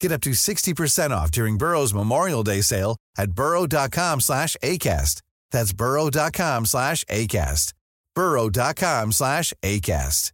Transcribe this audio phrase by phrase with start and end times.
[0.00, 5.22] Get up to 60% off during Burrow's Memorial Day sale at burrow.com slash ACAST.
[5.50, 7.72] That's burrow.com slash ACAST.
[8.14, 10.32] burrow.com slash ACAST.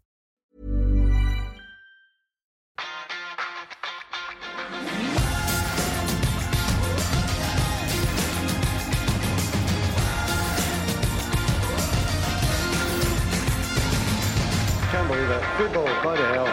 [14.90, 15.42] Can't believe it.
[15.56, 16.48] Football, bloody hell.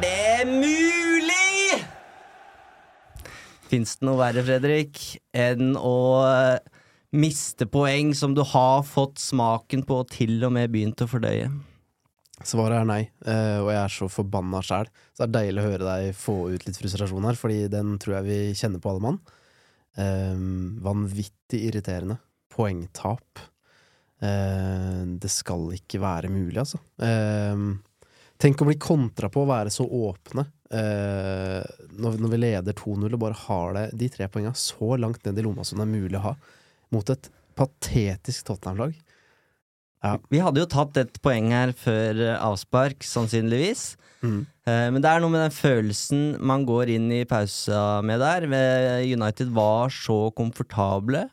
[0.00, 0.89] Det mulig?!
[3.70, 4.98] Fins det noe verre, Fredrik,
[5.30, 6.78] enn å eh,
[7.14, 11.50] miste poeng som du har fått smaken på og til og med begynt å fordøye?
[12.40, 14.88] Svaret er nei, eh, og jeg er så forbanna sjæl.
[15.12, 18.16] Så det er deilig å høre deg få ut litt frustrasjon her, fordi den tror
[18.18, 19.20] jeg vi kjenner på alle mann.
[20.00, 20.42] Eh,
[20.88, 22.18] vanvittig irriterende.
[22.50, 23.44] Poengtap.
[24.24, 26.80] Eh, det skal ikke være mulig, altså.
[28.40, 31.60] Eh, tenk å bli kontra på å være så åpne eh,
[32.00, 35.38] når, når vi leder 2-0 og bare har det, de tre poengene så langt ned
[35.38, 36.34] i lomma som det er mulig å ha,
[36.90, 38.94] mot et patetisk Tottenham-lag.
[40.00, 40.14] Ja.
[40.32, 43.98] Vi hadde jo tatt et poeng her før eh, avspark, sannsynligvis.
[44.24, 44.46] Mm.
[44.64, 48.48] Eh, Men det er noe med den følelsen man går inn i pausa med der.
[49.04, 51.26] United var så komfortable.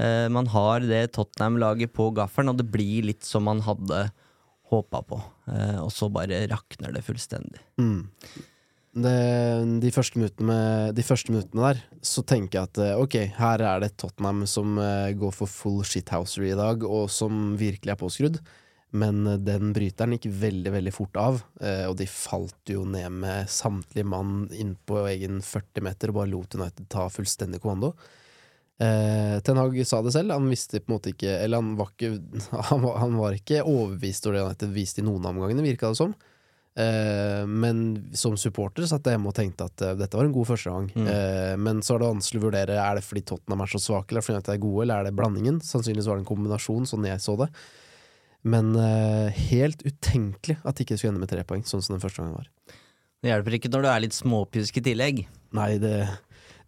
[0.00, 4.06] Eh, Man har det Tottenham-laget på gaffelen, og det blir litt som man hadde
[4.70, 5.18] håpa på.
[5.48, 7.60] Eh, Og så bare rakner det fullstendig.
[7.80, 8.08] Mm.
[8.98, 9.16] Det,
[9.82, 13.84] de, første med, de første minuttene der, så tenker jeg at eh, ok, her er
[13.84, 18.40] det Tottenham som eh, går for full shithousery i dag, og som virkelig er påskrudd.
[18.98, 24.08] Men den bryteren gikk veldig, veldig fort av, og de falt jo ned med samtlige
[24.08, 27.90] mann inn på egen 40 meter og bare lot United ta fullstendig kommando.
[28.78, 31.88] Eh, Ten Hag sa det selv, han visste på en måte ikke Eller han var
[31.90, 32.12] ikke,
[32.70, 35.90] han var, han var ikke overbevist over det United viste i noen av omgangene, virka
[35.90, 36.14] det som.
[36.78, 37.80] Eh, men
[38.14, 40.86] som supporter satt jeg hjemme og tenkte at eh, dette var en god førstegang.
[40.94, 41.08] Mm.
[41.10, 44.12] Eh, men så er det vanskelig å vurdere Er det fordi Tottenham er så svake,
[44.12, 45.58] eller fordi United er gode, eller er det blandingen?
[45.64, 47.50] Sannsynligvis var det en kombinasjon, sånn jeg så det.
[48.46, 52.04] Men eh, helt utenkelig at det ikke skulle ende med tre poeng, sånn som den
[52.04, 52.76] første gangen var.
[53.18, 55.24] Det hjelper ikke når du er litt småpjusk i tillegg.
[55.58, 55.96] Nei, det,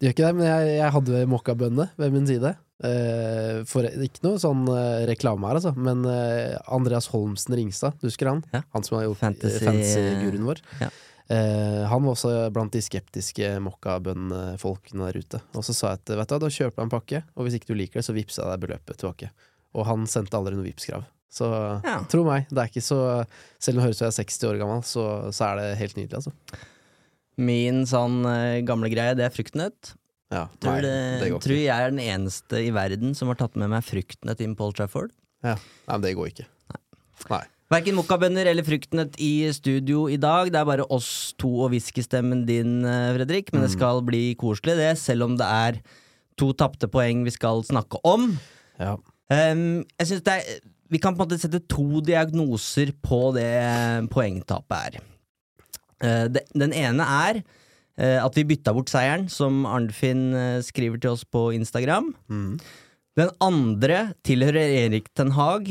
[0.01, 2.55] det gjør ikke det, men jeg, jeg hadde mokkabønne ved min side.
[2.81, 8.07] Uh, for Ikke noe sånn uh, reklame her, altså, men uh, Andreas Holmsen Ringstad, du
[8.09, 8.41] husker han?
[8.55, 8.63] Ja.
[8.73, 10.63] Han som har gjort Fantasy- fantasy-guruen vår.
[10.81, 10.89] Ja.
[11.87, 15.39] Han var også blant de skeptiske mokkabønnfolkene der ute.
[15.55, 17.69] Og så sa jeg at vet du da kjøper jeg en pakke, og hvis ikke
[17.71, 19.29] du liker det, så vippser jeg deg beløpet tilbake.
[19.77, 21.05] Og han sendte aldri noe Vipps-krav.
[21.31, 21.47] Så
[21.85, 22.01] Ja.
[22.11, 22.97] tro meg, det er ikke så
[23.63, 25.67] Selv om det høres ut som jeg er 60 år gammel, så, så er det
[25.79, 26.33] helt nydelig, altså.
[27.41, 29.95] Min sånn eh, gamle greie, det er fruktnøtt.
[30.31, 33.57] Ja, Tror, nei, det, det tror jeg er den eneste i verden som har tatt
[33.59, 35.11] med meg fruktnøtt inn på Old Trafford.
[35.43, 35.57] Ja.
[35.57, 36.47] Nei, men det går ikke.
[37.31, 37.43] Nei.
[37.71, 40.49] Verken mokkabønner eller fruktnøtt i studio i dag.
[40.51, 43.51] Det er bare oss to og whiskystemmen din, eh, Fredrik.
[43.53, 45.79] Men det skal bli koselig, det, selv om det er
[46.39, 48.33] to tapte poeng vi skal snakke om.
[48.79, 48.97] Ja.
[49.31, 53.47] Um, jeg synes det er Vi kan på en måte sette to diagnoser på det
[54.11, 54.97] poengtapet her.
[56.01, 61.15] Eh, den ene er eh, at vi bytta bort seieren, som Arnfinn eh, skriver til
[61.15, 62.11] oss på Instagram.
[62.31, 62.55] Mm.
[63.19, 65.67] Den andre tilhører Erik Ten Hag,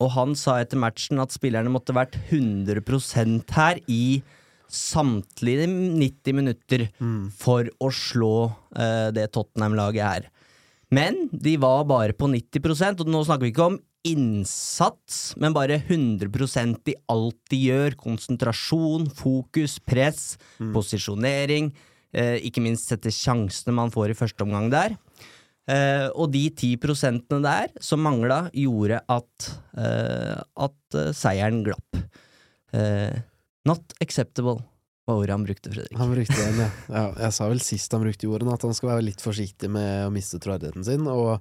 [0.00, 4.22] og han sa etter matchen at spillerne måtte vært 100% her i
[4.72, 6.86] samtlige 90 minutter
[7.36, 8.48] for å slå
[9.12, 10.30] det Tottenham-laget her.
[10.88, 15.78] Men de var bare på 90% og nå snakker vi ikke om innsats, men bare
[15.80, 17.96] 100% i alt de gjør.
[18.00, 20.34] Konsentrasjon, fokus, press,
[20.74, 21.70] posisjonering.
[22.10, 24.96] Eh, ikke minst sette sjansene man får i første omgang der.
[25.70, 32.00] Eh, og de ti prosentene der som mangla, gjorde at, eh, at eh, seieren glapp.
[32.74, 33.20] Eh,
[33.68, 34.62] not acceptable
[35.06, 35.98] var ordet han brukte, Fredrik.
[35.98, 36.70] Han brukte den, ja.
[36.88, 37.06] ja.
[37.26, 40.14] Jeg sa vel sist han brukte ordene, at han skal være litt forsiktig med å
[40.14, 41.06] miste troverdigheten sin.
[41.10, 41.38] Og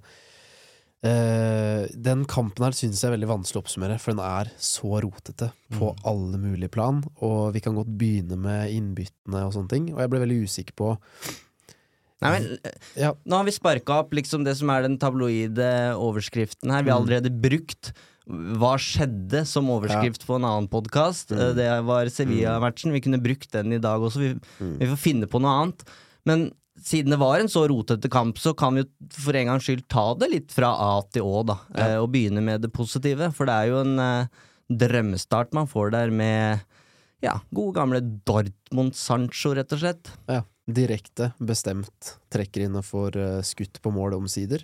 [1.01, 4.99] Eh, den kampen her synes jeg er veldig vanskelig å oppsummere, for den er så
[5.05, 6.01] rotete på Mm.
[6.05, 7.03] alle mulige plan.
[7.21, 9.93] Og vi kan godt begynne med innbyttene og sånne ting.
[9.93, 10.97] Og jeg ble veldig usikker på
[12.21, 12.57] Nei, men
[12.97, 16.83] Ja, Nå har vi sparka opp liksom det som er den tabloide overskriften her.
[16.83, 17.07] Vi har Mm.
[17.07, 17.93] allerede brukt
[18.29, 21.29] Hva skjedde som overskrift på en annen podkast.
[21.31, 21.55] Mm.
[21.55, 22.91] Det var Sevilla-matchen.
[22.91, 24.17] Vi kunne brukt den i dag også.
[24.19, 24.77] Vi, Mm.
[24.77, 25.81] vi får finne på noe annet.
[26.25, 26.51] Men
[26.85, 28.83] siden det var en så rotete kamp, så kan vi
[29.15, 31.57] for en gangs skyld ta det litt fra A til Å, da.
[31.75, 31.87] Ja.
[31.93, 33.31] eh, Og begynne med det positive.
[33.35, 34.27] For det er jo en eh,
[34.69, 36.59] drømmestart man får der med
[37.25, 37.99] ja, gode gamle
[38.29, 40.13] Dortmund-Sancho, rett og slett.
[40.31, 40.45] ja.
[40.69, 44.61] Direkte, bestemt, trekker inn og får eh, skutt på mål omsider.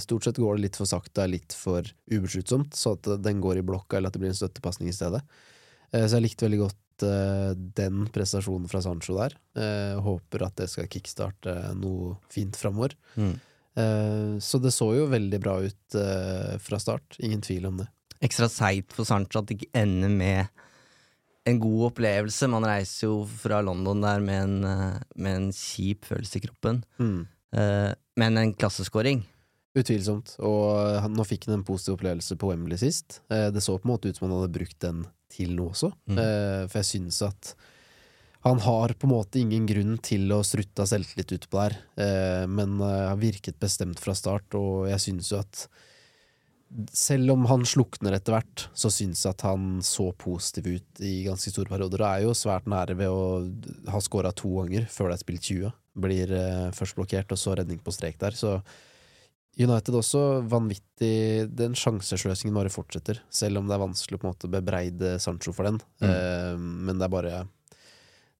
[0.00, 3.64] Stort sett går det litt for sakte, litt for ubesluttsomt, så at den går i
[3.68, 5.20] blokka, eller at det blir en støttepasning i stedet.
[5.92, 9.34] Så jeg likte veldig godt eh, den prestasjonen fra Sancho der.
[9.58, 12.94] uh, håper at det skal kickstarte noe fint framover.
[13.18, 15.96] Eh, så det så jo veldig bra ut
[16.62, 17.88] fra start, ingen tvil om det.
[18.22, 20.46] ekstra seigt for Sancho at det ikke ender med
[21.44, 22.48] en god opplevelse.
[22.48, 24.56] Man reiser jo fra London der med en,
[25.16, 26.84] med en kjip følelse i kroppen.
[27.54, 29.24] Eh, men en klasseskåring.
[29.74, 30.36] Utvilsomt.
[30.46, 30.70] Og
[31.02, 33.20] han, nå fikk han en positiv opplevelse på Wembley sist.
[33.28, 35.02] Det så på en måte ut som han hadde brukt den
[35.34, 35.92] til noe også.
[36.08, 36.18] Mm.
[36.18, 37.54] Uh, for jeg syns at
[38.44, 42.44] han har på en måte ingen grunn til å strutte av selvtillit utpå der, uh,
[42.50, 45.66] men uh, har virket bestemt fra start, og jeg syns jo at
[46.92, 51.22] selv om han slukner etter hvert, så syns jeg at han så positiv ut i
[51.26, 52.02] ganske store perioder.
[52.02, 55.50] Og er jo svært nære ved å ha scora to ganger før det er spilt
[55.50, 55.76] 20.
[56.04, 58.34] Blir eh, først blokkert, og så redning på strek der.
[58.34, 58.56] Så
[59.58, 60.20] United også
[60.50, 65.12] vanvittig Den sjansesløsingen bare fortsetter, selv om det er vanskelig å på en måte bebreide
[65.22, 65.78] Sancho for den.
[66.02, 66.08] Mm.
[66.10, 67.44] Eh, men det er bare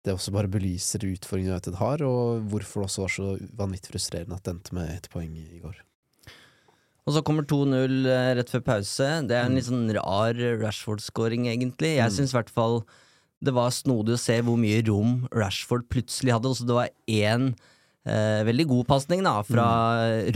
[0.04, 4.36] Det også bare belyser utfordringen United har, og hvorfor det også var så vanvittig frustrerende
[4.36, 5.78] at det endte med ett poeng i går.
[7.06, 9.06] Og så kommer 2-0 eh, rett før pause.
[9.28, 9.56] Det er en Mm.
[9.56, 11.96] litt sånn rar Rashford-scoring, egentlig.
[11.96, 12.16] Jeg Mm.
[12.18, 12.84] syns i hvert fall
[13.42, 16.48] det var snodig å se hvor mye rom Rashford plutselig hadde.
[16.48, 17.54] Også det var én
[18.06, 19.66] eh, veldig god pasning fra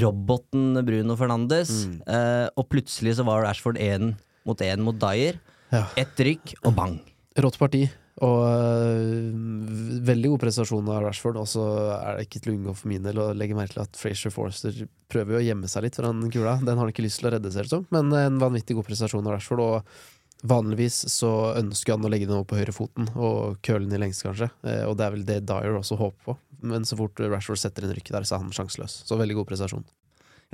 [0.01, 2.03] roboten Bruno Fernandes, Mm.
[2.07, 4.17] eh, og plutselig så var Rashford én
[4.47, 5.39] mot én mot Dyer.
[5.71, 5.87] Ja.
[5.97, 7.01] Ett rykk, og bang.
[7.37, 7.89] Rått parti,
[8.21, 11.37] og øh, veldig god prestasjon av Rashford.
[11.37, 11.63] Og så
[12.03, 14.33] er det ikke til å unngå for min del å legge merke til at Frazier
[14.35, 14.73] Forster
[15.13, 16.57] prøver jo å gjemme seg litt fra den kula.
[16.61, 17.87] Den har han ikke lyst til å redde, ser det som.
[17.95, 19.61] Men en vanvittig god prestasjon av Rashford.
[19.61, 24.03] Og vanligvis så ønsker han å legge den over på høyrefoten og køle den i
[24.07, 24.51] lengst, kanskje.
[24.65, 26.37] Eh, Og det er vel det Dyer også håper på.
[26.63, 29.03] Men så fort Rashford setter inn rykket der, så er han sjanseløs.
[29.07, 29.87] Så veldig god prestasjon.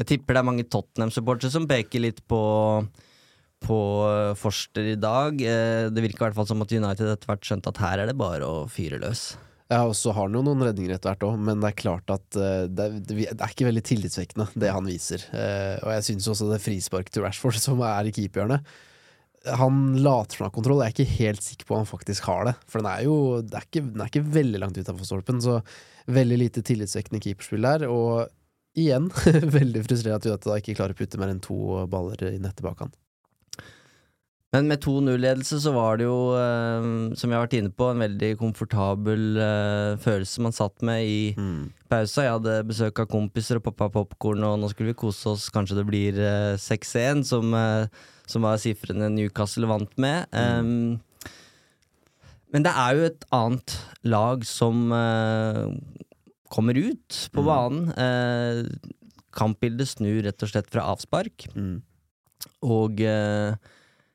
[0.00, 2.40] Jeg tipper det er mange Tottenham-supportere som peker litt på
[3.64, 5.40] på eh, Forster i dag.
[5.40, 8.10] Eh, Det virker i hvert fall som at United etter hvert skjønte at her er
[8.10, 9.34] det bare å fyre løs.
[9.72, 12.12] Ja, og så har han jo noen redninger etter hvert òg, men det er klart
[12.12, 15.24] at eh, det, det er ikke veldig tillitsvekkende, det han viser.
[15.80, 18.74] Og jeg syns også det frisparket til Rashford, som er i keeperhjørnet
[19.62, 22.28] Han later som han har kontroll, jeg er ikke helt sikker på om han faktisk
[22.28, 22.54] har det.
[22.68, 25.62] For den er jo det er ikke, den er ikke veldig langt utafor stolpen, så
[26.10, 27.86] veldig lite tillitvekkende keeperspill der.
[27.90, 28.26] Og
[28.78, 29.08] igjen,
[29.58, 32.84] veldig frustrerende at da ikke klarer å putte mer enn to baller i nettet bak
[32.86, 32.94] han.
[34.54, 36.84] Men med 2-0-ledelse så var det jo, eh,
[37.18, 41.16] som jeg har vært inne på, en veldig komfortabel eh, følelse man satt med i
[41.90, 42.22] pausa.
[42.22, 45.48] Jeg hadde besøk av kompiser og pappa popkorn, og nå skulle vi kose oss.
[45.54, 50.30] Kanskje det blir eh, 6-1, som, eh, som var sifrene Newcastle vant med.
[50.30, 51.02] Um,
[52.54, 53.72] men det er jo et annet
[54.06, 55.64] lag som eh,
[56.54, 57.48] kommer ut på Mm.
[57.50, 57.88] banen.
[57.98, 58.90] Eh,
[59.34, 61.48] kampbildet snur rett og slett fra avspark.
[61.58, 61.80] Mm.
[62.62, 63.56] Og eh,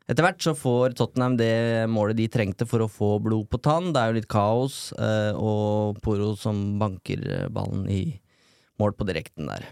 [0.10, 3.92] etter hvert så får Tottenham det målet de trengte for å få blod på tann.
[3.94, 8.02] Det er jo litt kaos, eh, og Poro som banker eh, ballen i
[8.80, 9.68] mål på direkten der.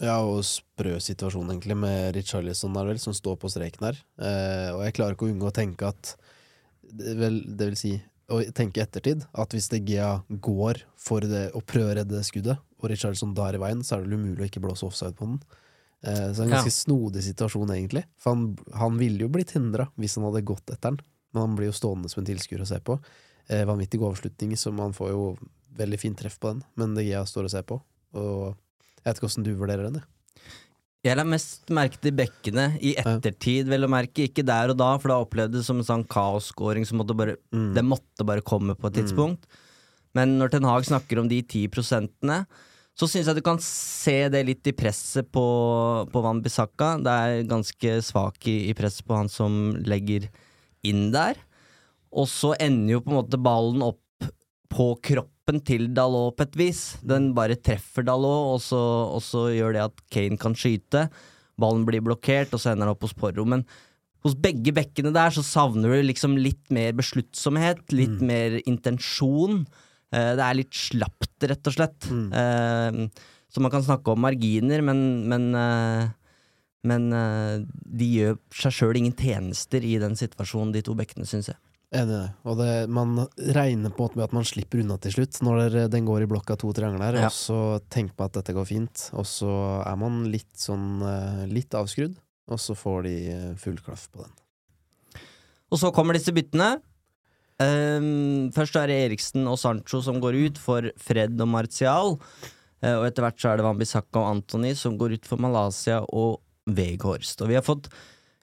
[0.00, 3.98] Ja, og sprø situasjon egentlig med Richarlison der vel, som står på streken her.
[4.20, 6.14] Eh, og jeg klarer ikke å unngå å tenke at
[6.90, 7.90] det vil, det vil si
[8.30, 12.22] å tenke i ettertid at hvis De Gea går for det, å prøve å redde
[12.26, 15.16] skuddet, og Richardson da er i veien, så er det umulig å ikke blåse offside
[15.18, 15.40] på den.
[16.02, 18.04] Eh, så det er en ganske snodig situasjon, egentlig.
[18.20, 21.02] For han, han ville jo blitt hindra hvis han hadde gått etter den,
[21.34, 22.96] men han blir jo stående som en tilskuer å se på.
[23.50, 25.24] Eh, vanvittig god avslutning, så man får jo
[25.80, 27.80] veldig fint treff på den, men De Gea står og ser på.
[28.16, 28.54] Og
[29.00, 30.56] jeg vet ikke åssen du vurderer den, jeg.
[31.00, 34.26] Jeg la mest merke til bekkene i ettertid, vel å merke.
[34.28, 37.38] Ikke der og da, for da opplevde det som en sånn kaosskåring som måtte bare
[37.50, 37.72] Mm.
[37.74, 39.46] Det måtte bare komme på et tidspunkt.
[40.14, 42.46] Men når Ten Hag snakker om de ti prosentene,
[42.98, 45.44] så syns jeg du kan se det litt i presset på,
[46.10, 46.98] på Van Bissaka.
[47.00, 50.28] Det er ganske svak i, i presset på han som legger
[50.84, 51.38] inn der.
[52.12, 54.02] Og så ender jo på en måte ballen opp
[54.70, 56.80] på kroppen til Dalot på et vis.
[57.02, 58.80] Den bare treffer Dalot, og så,
[59.16, 61.08] og så gjør det at Kane kan skyte.
[61.60, 63.44] ballen blir blokkert, og så ender han opp hos Porro.
[63.44, 63.66] Men
[64.24, 69.64] hos begge bekkene der så savner du liksom litt mer besluttsomhet, litt mer intensjon.
[70.12, 72.08] Eh, det er litt slapt, rett og slett.
[72.10, 75.00] Eh, så man kan snakke om marginer, men,
[75.30, 76.10] men, eh,
[76.86, 81.58] men de gjør seg sjøl ingen tjenester i den situasjonen, de to bekkene, syns jeg.
[81.90, 82.26] Enig i det.
[82.46, 83.16] Og det, man
[83.56, 87.16] regner på at man slipper unna til slutt, når den går i blokka to triangler,
[87.18, 87.26] Ja.
[87.26, 89.50] og så tenker man at dette går fint, og så
[89.82, 92.14] er man litt sånn eh, litt avskrudd,
[92.50, 94.30] og så får de eh, full klaff på den.
[95.70, 96.76] Og så kommer disse byttene.
[97.60, 102.14] Um, først er det Eriksen og Sancho som går ut for Fred og Martial.
[102.80, 106.00] Uh, og etter hvert så er det Wambisaka og Anthony som går ut for Malaysia
[106.08, 107.42] og Weghorst.
[107.44, 107.90] Og vi har fått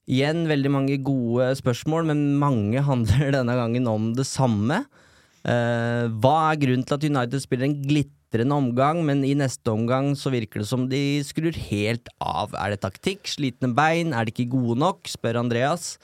[0.07, 4.85] igjen veldig mange gode spørsmål, men mange handler denne gangen om det samme.
[5.47, 10.11] Uh, hva er grunnen til at United spiller en glitrende omgang, men i neste omgang
[10.19, 12.55] så virker det som de skrur helt av?
[12.59, 13.27] Er det taktikk?
[13.31, 14.15] Slitne bein?
[14.15, 15.07] Er de ikke gode nok?
[15.11, 15.95] spør Andreas.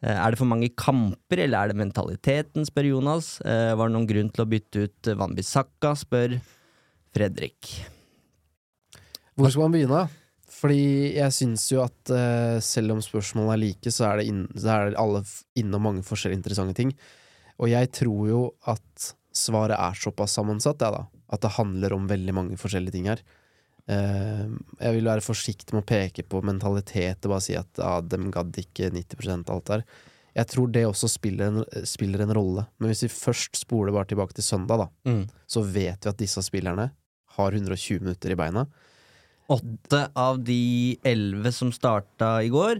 [0.00, 3.36] Uh, Er det for mange kamper, eller er det mentaliteten, spør Jonas.
[3.44, 6.38] Uh, Var det noen grunn til å bytte ut Wanbisaka, spør
[7.14, 7.74] Fredrik.
[9.34, 10.06] Hvor skal man begynne?
[10.50, 14.44] Fordi jeg syns jo at uh, selv om spørsmålene er like, så er det, inn,
[14.56, 15.22] så er det alle
[15.60, 16.92] innom mange forskjellige interessante ting.
[17.60, 21.04] Og jeg tror jo at svaret er såpass sammensatt, ja, da.
[21.30, 23.22] At det handler om veldig mange forskjellige ting her.
[23.90, 28.00] Uh, jeg vil være forsiktig med å peke på mentalitet og bare si at ah,
[28.02, 29.86] dem gadd ikke 90% alt der.
[30.34, 32.66] Jeg tror det også spiller en, spiller en rolle.
[32.78, 35.14] Men hvis vi først spoler bare tilbake til søndag, da,
[35.50, 36.90] så vet vi at disse spillerne
[37.38, 38.66] har 120 minutter i beina.
[39.50, 42.78] Åtte av de elleve som starta i går,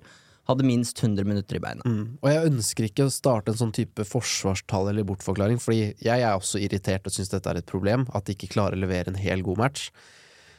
[0.51, 1.85] hadde minst 100 minutter i beina.
[1.87, 2.17] Mm.
[2.21, 6.33] Og jeg ønsker ikke å starte en sånn type forsvarstall eller bortforklaring, fordi jeg er
[6.35, 9.21] også irritert og syns dette er et problem, at de ikke klarer å levere en
[9.21, 9.89] hel god match.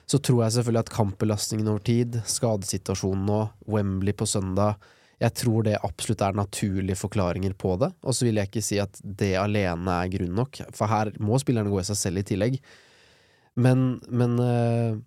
[0.09, 4.81] Så tror jeg selvfølgelig at kampbelastningen over tid, skadesituasjonen nå, Wembley på søndag
[5.21, 8.79] Jeg tror det absolutt er naturlige forklaringer på det, og så vil jeg ikke si
[8.81, 12.25] at det alene er grunn nok, for her må spillerne gå i seg selv i
[12.25, 12.57] tillegg.
[13.61, 14.97] Men, men eh,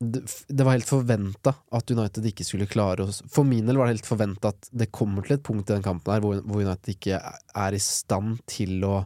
[0.00, 3.96] det, var helt forventa at United ikke skulle klare å For min del var det
[3.96, 6.96] helt forventa at det kommer til et punkt i den kampen her hvor, hvor United
[6.96, 9.04] ikke er i stand til å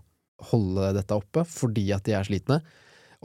[0.48, 2.60] holde dette oppe fordi at de er slitne.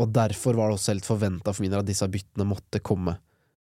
[0.02, 3.16] Og derfor var det også helt forventa for min del at disse byttene måtte komme.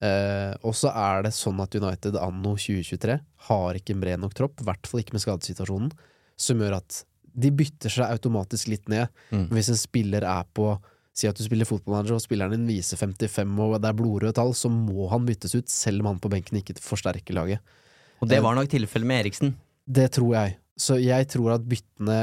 [0.03, 4.33] Eh, og så er det sånn at United anno 2023 har ikke en bred nok
[4.37, 5.93] tropp, i hvert fall ikke med skadesituasjonen,
[6.35, 7.03] som gjør at
[7.35, 9.11] de bytter seg automatisk litt ned.
[9.29, 9.47] Mm.
[9.53, 10.73] Hvis en spiller er på
[11.15, 14.51] Si at du spiller fotballmanager og spilleren din viser 55 og det er blodrøde tall,
[14.57, 17.75] så må han byttes ut, selv om han på benken ikke forsterker laget.
[18.19, 19.53] Og det var nok tilfellet med Eriksen.
[19.86, 20.57] Det tror jeg.
[20.75, 22.17] Så jeg tror at byttene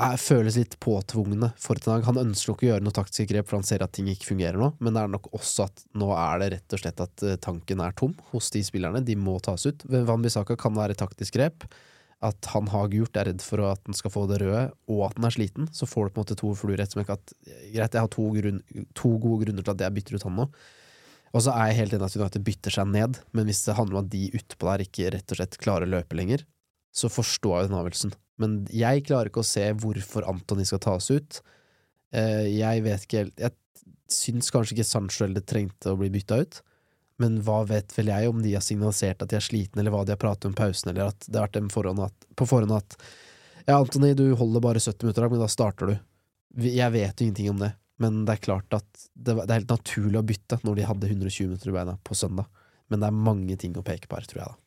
[0.00, 2.06] er, føles litt påtvungne for Tenag.
[2.08, 4.56] Han ønsker nok å gjøre noe taktiske grep, for han ser at ting ikke fungerer
[4.60, 7.38] nå, men det er nok også at nå er det rett og slett at eh,
[7.44, 9.04] tanken er tom hos de spillerne.
[9.04, 9.84] De må tas ut.
[10.08, 11.68] Van Bissaka kan være et taktisk grep.
[12.20, 15.16] At han har gult, er redd for at han skal få det røde, og at
[15.16, 15.70] han er sliten.
[15.72, 17.14] Så får du på en måte to fluer i ett smekk.
[17.14, 17.32] At
[17.72, 18.60] greit, jeg har to, grunn,
[18.98, 20.46] to gode grunner til at jeg bytter ut han nå.
[21.30, 24.00] Og så er jeg helt enig at United bytter seg ned, men hvis det handler
[24.00, 26.42] om at de utpå der ikke rett og slett klarer å løpe lenger,
[26.90, 28.14] så forstår jeg den avgjørelsen.
[28.42, 31.40] Men jeg klarer ikke å se hvorfor Antony skal tas ut.
[32.12, 33.54] Eh, Jeg vet ikke helt Jeg
[34.10, 36.60] syns kanskje ikke Sancho eller trengte å bli bytta ut.
[37.20, 40.04] Men hva vet vel jeg om de har signalisert at de er slitne, eller hva
[40.06, 42.72] de har pratet om pausen, eller at det har vært dem forhånd at, på forhånd
[42.78, 42.96] at
[43.66, 45.98] Ja, Antony, du holder bare 70 minutter, men da starter du.
[46.64, 49.76] Jeg vet jo ingenting om det, men det er klart at det, det er helt
[49.76, 52.48] naturlig å bytte når de hadde 120 minutter i beina på søndag.
[52.90, 54.58] Men det er mange ting å peke på her, tror jeg, da.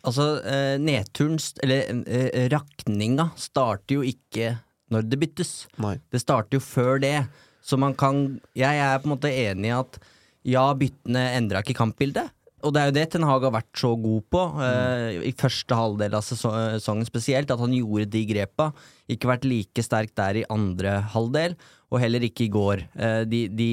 [0.00, 4.54] Altså, eh, nedturen, eller eh, rakninga, starter jo ikke
[4.92, 5.52] når det byttes.
[5.82, 5.96] Nei.
[6.12, 7.16] Det starter jo før det.
[7.60, 9.98] Så man kan Jeg er på en måte enig i at
[10.44, 12.30] ja, byttene endra ikke kampbildet.
[12.60, 15.72] Og det er jo det Ten Hag har vært så god på, eh, i første
[15.78, 18.66] halvdel av seso- sesongen spesielt, at han gjorde de grepa.
[19.08, 21.56] Ikke vært like sterk der i andre halvdel,
[21.90, 22.84] og heller ikke i går.
[23.00, 23.70] Eh, de, de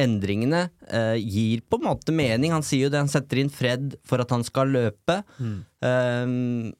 [0.00, 2.50] endringene eh, gir på en måte mening.
[2.56, 5.20] Han sier jo det, han setter inn Fred for at han skal løpe.
[5.84, 6.72] Eh,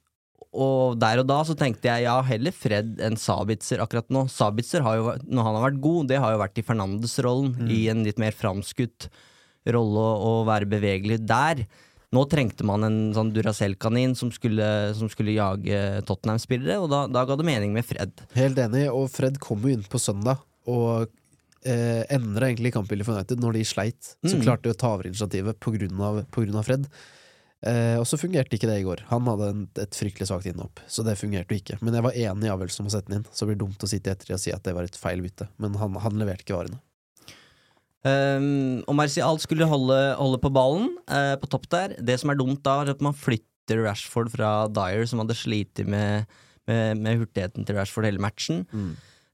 [0.58, 4.24] og der og da så tenkte jeg ja, heller Fred enn Sabitzer akkurat nå.
[4.32, 7.84] Sabitzer har jo, når han har vært god, det har jo vært i Fernandes-rollen, i
[7.92, 9.06] en litt mer framskutt
[9.68, 11.64] rolle å, være bevegelig der.
[12.16, 14.64] Nå trengte man en sånn Duracell-kanin som skulle,
[14.96, 18.22] som skulle jage Tottenham-spillere, og da, da ga det mening med Fred.
[18.38, 21.10] Helt enig, og Fred kom jo inn på søndag og
[21.68, 24.14] eh, endra egentlig kampbildet for United når de sleit.
[24.24, 24.42] Så Mm.
[24.46, 26.24] klarte de å ta over initiativet pga.
[26.32, 26.88] på grunn av Fred.
[27.66, 29.00] Eh, og så fungerte ikke det i går.
[29.08, 31.78] Han hadde en, et fryktelig svakt innhopp, så det fungerte jo ikke.
[31.82, 33.82] Men jeg var enig i avgjørelsen om å sette den inn, så det blir dumt
[33.82, 35.48] å sitte etter og si at det var et feil bytte.
[35.58, 36.78] Men han, han leverte ikke varene.
[38.06, 41.96] Um, og Marcial skulle holde, holde på ballen uh, på topp der.
[41.98, 45.82] Det som er dumt da, er at man flytter Rashford fra Dyer, som hadde slitt
[45.82, 46.30] med,
[46.70, 48.62] med, med hurtigheten til Rashford hele matchen.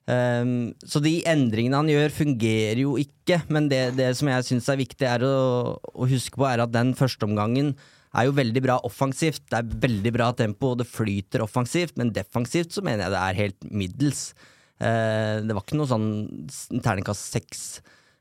[0.05, 3.43] Um, så de endringene han gjør, fungerer jo ikke.
[3.53, 5.37] Men det, det som jeg syns er viktig er å,
[5.77, 7.75] å huske på, er at den førsteomgangen
[8.15, 9.45] er jo veldig bra offensivt.
[9.51, 13.23] Det er veldig bra tempo, og det flyter offensivt, men defensivt så mener jeg det
[13.23, 14.23] er helt middels.
[14.79, 16.09] Eh, det var ikke noe sånn
[16.83, 17.65] terningkast seks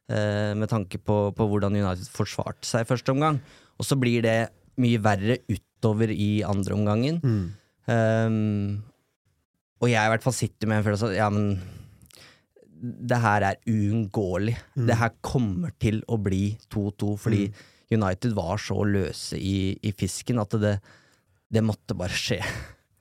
[0.10, 3.42] eh, med tanke på, på hvordan United forsvarte seg i første omgang.
[3.78, 4.38] Og så blir det
[4.82, 7.22] mye verre utover i andre omgangen.
[7.84, 8.82] Um,
[9.84, 11.58] og jeg i hvert fall sitter med en følelse av ja, men
[12.84, 14.56] det her er uunngåelig.
[14.88, 17.46] Det her kommer til å bli 2-2, fordi
[17.96, 20.78] United var så løse i, i fisken at det,
[21.54, 22.42] det måtte bare skje.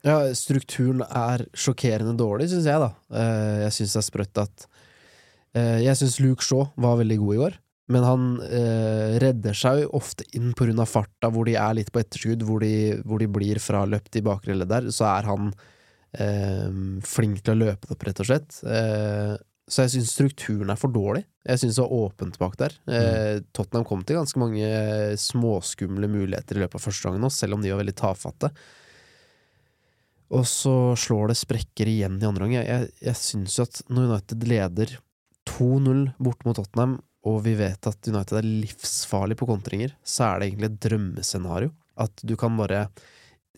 [0.03, 2.89] Ja, strukturen er sjokkerende dårlig, syns jeg, da.
[3.15, 4.65] Eh, jeg syns det er sprøtt at
[5.55, 7.59] eh, Jeg syns Luke Shaw var veldig god i går,
[7.95, 11.79] men han eh, redder seg jo ofte inn på grunn av farta, hvor de er
[11.79, 14.91] litt på etterskudd, hvor de, hvor de blir fraløpt i bakre ledd der.
[14.91, 15.55] Så er han
[17.09, 18.57] flink til å løpe det opp, rett og slett.
[19.73, 21.25] Eh, så jeg syns strukturen er for dårlig.
[21.49, 22.77] Jeg syns det var åpent bak der.
[22.87, 23.47] Mm.
[23.57, 24.69] Tottenham kom til ganske mange
[25.19, 28.53] småskumle muligheter i løpet av første gangen nå, selv om de var veldig tafatte.
[30.33, 32.55] Og så slår det sprekker igjen i andre gang.
[32.61, 34.95] Jeg, jeg, jeg syns jo at når United leder
[35.51, 40.41] 2-0 bort mot Tottenham, og vi vet at United er livsfarlig på kontringer, så er
[40.41, 41.75] det egentlig et drømmescenario.
[42.01, 42.87] At du kan bare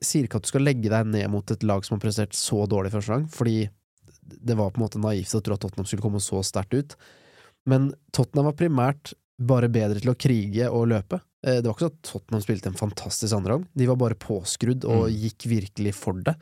[0.04, 2.64] Sier ikke at du skal legge deg ned mot et lag som har prestert så
[2.68, 3.68] dårlig første gang, fordi
[4.26, 6.96] det var på en måte naivt å tro at Tottenham skulle komme så sterkt ut.
[7.68, 11.20] Men Tottenham var primært bare bedre til å krige og løpe.
[11.44, 13.68] Eh, Det var ikke sånn at Tottenham spilte en fantastisk andreomgang.
[13.74, 16.36] De var bare påskrudd og gikk virkelig for det.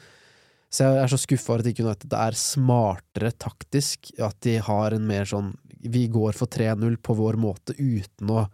[0.72, 4.94] Så jeg er så skuffa over at ikke United er smartere taktisk, at de har
[4.96, 8.44] en mer sånn Vi går for 3-0 på vår måte uten å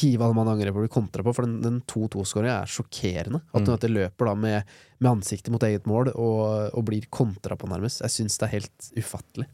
[0.00, 3.42] hive alle mann angrep og bli kontra på, for den, den 2-2-skåringa er sjokkerende.
[3.52, 3.68] At Mm.
[3.72, 8.02] United løper da med, med ansiktet mot eget mål og, og blir kontra på, nærmest.
[8.04, 9.46] Jeg syns det er helt ufattelig.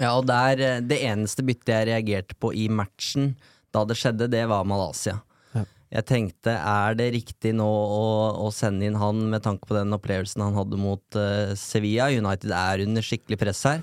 [0.00, 3.36] Ja, og der, eh, Det eneste byttet jeg reagerte på i matchen
[3.72, 5.20] da det skjedde, det var Malaysia.
[5.54, 5.64] Ja.
[5.98, 8.04] Jeg tenkte, er det riktig nå å,
[8.44, 12.10] å sende inn han med tanke på den opplevelsen han hadde mot uh, Sevilla?
[12.12, 13.80] United er under skikkelig press her,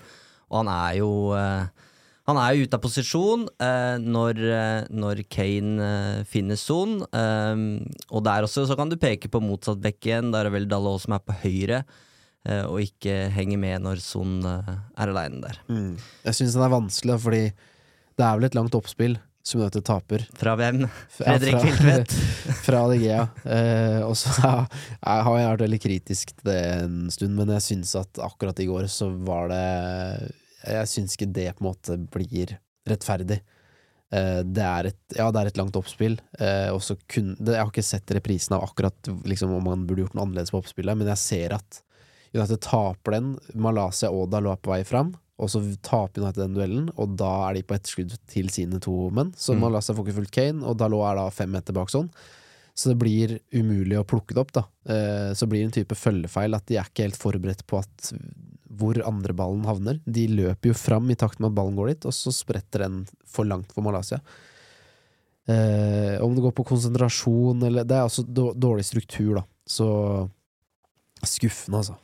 [0.49, 1.87] og han er jo eh,
[2.29, 6.99] han er jo ute av posisjon eh, når, eh, når Kane eh, finner son.
[7.09, 7.63] Eh,
[8.13, 10.29] og der også så kan du peke på motsatt bekk igjen.
[10.33, 11.83] Da er det vel Dalot som er på høyre,
[12.47, 15.63] eh, og ikke henger med når Son eh, er aleine der.
[16.27, 19.17] Jeg syns den er vanskelig, fordi det er vel et langt oppspill
[19.49, 20.25] som United taper.
[20.37, 20.83] Fra hvem?
[21.17, 22.11] Fredrik fra- Wiltvedt.
[22.67, 23.21] fra Gea.
[23.47, 24.51] Eh, og så ja,
[24.99, 28.59] jeg har jeg vært veldig kritisk til det en stund, men jeg syns at akkurat
[28.61, 29.63] i går så var det
[30.65, 32.57] Jeg syns ikke det på en måte blir
[32.89, 33.39] rettferdig.
[34.11, 36.69] Eh, det er et Ja, det er et langt oppspill, eh,
[37.07, 40.51] kun, Jeg har ikke sett reprisen av akkurat liksom, om man burde gjort noe annerledes
[40.51, 41.81] på oppspillet, men jeg ser at
[42.33, 43.39] United taper den.
[43.55, 45.15] Malaysia og Dalot er på vei fram.
[45.39, 49.09] Og så taper United den duellen, og da er de på etterskudd til sine to
[49.09, 49.31] menn.
[49.37, 49.61] Så Mm.
[49.61, 52.09] Malaysia får ikke fulgt Kane, og Dalot er da fem meter bak sånn.
[52.75, 54.63] Så det blir umulig å plukke det opp, da.
[54.85, 58.13] Eh, så blir det en type følgefeil at de er ikke helt forberedt på at
[58.79, 59.99] hvor andre ballen havner.
[60.05, 63.03] De løper jo fram i takt med at ballen går dit, og så spretter den
[63.27, 64.21] for langt for Malaysia.
[65.49, 69.43] Eh, om det går på konsentrasjon eller Det er altså dårlig struktur, da.
[69.65, 69.87] Så
[71.25, 71.97] skuffende, altså.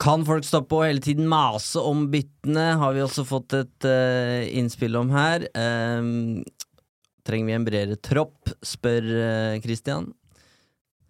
[0.00, 2.70] Kan folk stoppe og hele tiden mase om byttene?
[2.80, 5.44] Har vi også fått et uh, innspill om her.
[5.52, 6.40] Um,
[7.26, 10.08] trenger vi en bredere tropp, spør uh, Christian.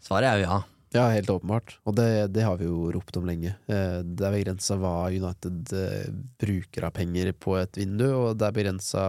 [0.03, 0.59] Svaret er jo ja.
[0.91, 1.77] Ja, helt åpenbart.
[1.87, 3.55] Og det, det har vi jo ropt om lenge.
[3.71, 6.09] Eh, Det er begrensa hva United eh,
[6.43, 9.05] bruker av penger på et vindu, og det er begrensa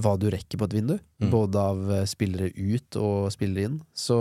[0.00, 0.98] hva du rekker på et vindu.
[1.22, 1.30] Mm.
[1.32, 3.78] Både av eh, spillere ut og spillere inn.
[3.96, 4.18] Så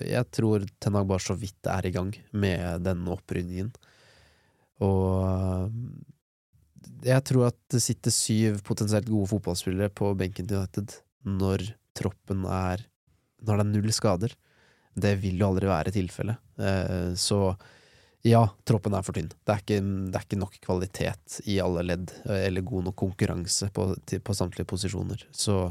[0.00, 3.74] jeg tror Ten Hag bare så vidt er i gang med den opprydningen.
[4.84, 5.70] Og
[7.04, 11.64] jeg tror at det sitter syv potensielt gode fotballspillere på benken til United når
[11.96, 12.84] troppen er
[13.44, 14.32] Når det er null skader.
[14.96, 16.40] Det vil jo aldri være tilfellet.
[16.56, 17.40] Eh, så
[18.26, 19.28] ja, troppen er for tynn.
[19.28, 19.80] Det er, ikke,
[20.10, 24.36] det er ikke nok kvalitet i alle ledd, eh, eller god nok konkurranse på, på
[24.36, 25.26] samtlige posisjoner.
[25.30, 25.68] Så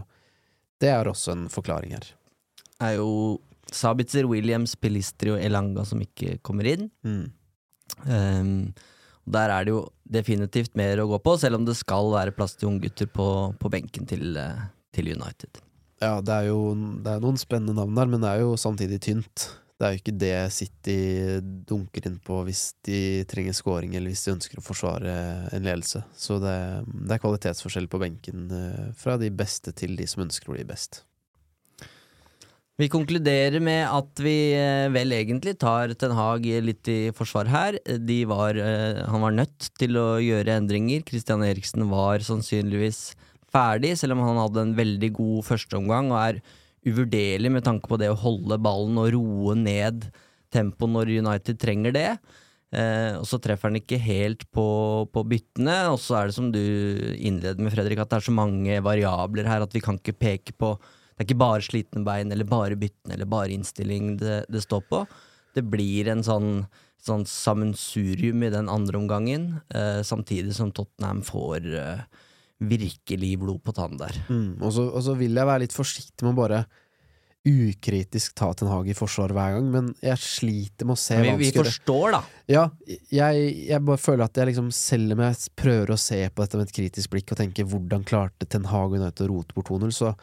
[0.81, 2.05] det er også en forklaring her.
[2.05, 3.41] Det Er jo
[3.73, 6.89] Sabitzer, Williams, Pilistri og Elanga som ikke kommer inn.
[7.03, 7.25] Mm.
[8.05, 8.73] Um,
[9.25, 12.53] der er det jo definitivt mer å gå på, selv om det skal være plass
[12.59, 15.64] til unggutter på, på benken til, eh, til United.
[16.03, 18.99] Ja, det er jo det er noen spennende navn der, men det er jo samtidig
[19.05, 19.47] tynt.
[19.75, 20.99] Det er jo ikke det City
[21.67, 25.15] dunker inn på hvis de trenger scoring, eller hvis de ønsker å forsvare
[25.55, 25.99] en ledelse.
[26.15, 26.55] Så det,
[26.87, 30.63] det er kvalitetsforskjell på benken eh, fra de beste til de som ønsker å bli
[30.67, 31.03] best.
[32.79, 37.77] Vi konkluderer med at vi eh, vel egentlig tar Ten Hag litt i forsvar her.
[37.83, 41.03] Var, eh, han var nødt til å gjøre endringer.
[41.07, 43.09] Christian Eriksen var sannsynligvis
[43.55, 46.39] ferdig, selv om han hadde en veldig god førsteomgang og er
[46.85, 50.09] uvurderlig med tanke på det å holde ballen og roe ned
[50.53, 52.09] tempoet når United trenger det.
[52.75, 54.67] Eh, og så treffer han ikke helt på,
[55.13, 56.61] på byttene, og så er det som du
[57.15, 60.55] innleder med, Fredrik, at det er så mange variabler her at vi kan ikke peke
[60.59, 60.75] på
[61.15, 64.81] det er ikke bare slitne bein, eller bare byttene eller bare innstilling det, det står
[64.89, 65.05] på.
[65.55, 66.65] Det blir en sånn,
[66.99, 72.01] sånn sammensurium i den andre omgangen, eh, samtidig som Tottenham får eh,
[72.59, 74.15] virkelig blod på tann der.
[74.29, 76.65] Mm, og, så, og så vil jeg være litt forsiktig med å bare
[77.45, 81.27] ukritisk ta Ten Hag i forsvar hver gang, men jeg sliter med å se vi,
[81.27, 82.21] hva han vi forstår, da.
[82.49, 82.63] Ja,
[83.13, 86.57] jeg, jeg bare føler at jeg liksom, selv om jeg prøver å se på dette
[86.57, 89.93] med et kritisk blikk og tenke hvordan klarte Ten Hag United å rote bort 2-0,
[89.93, 90.15] så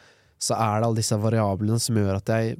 [0.42, 2.56] så er det alle disse variablene som gjør at jeg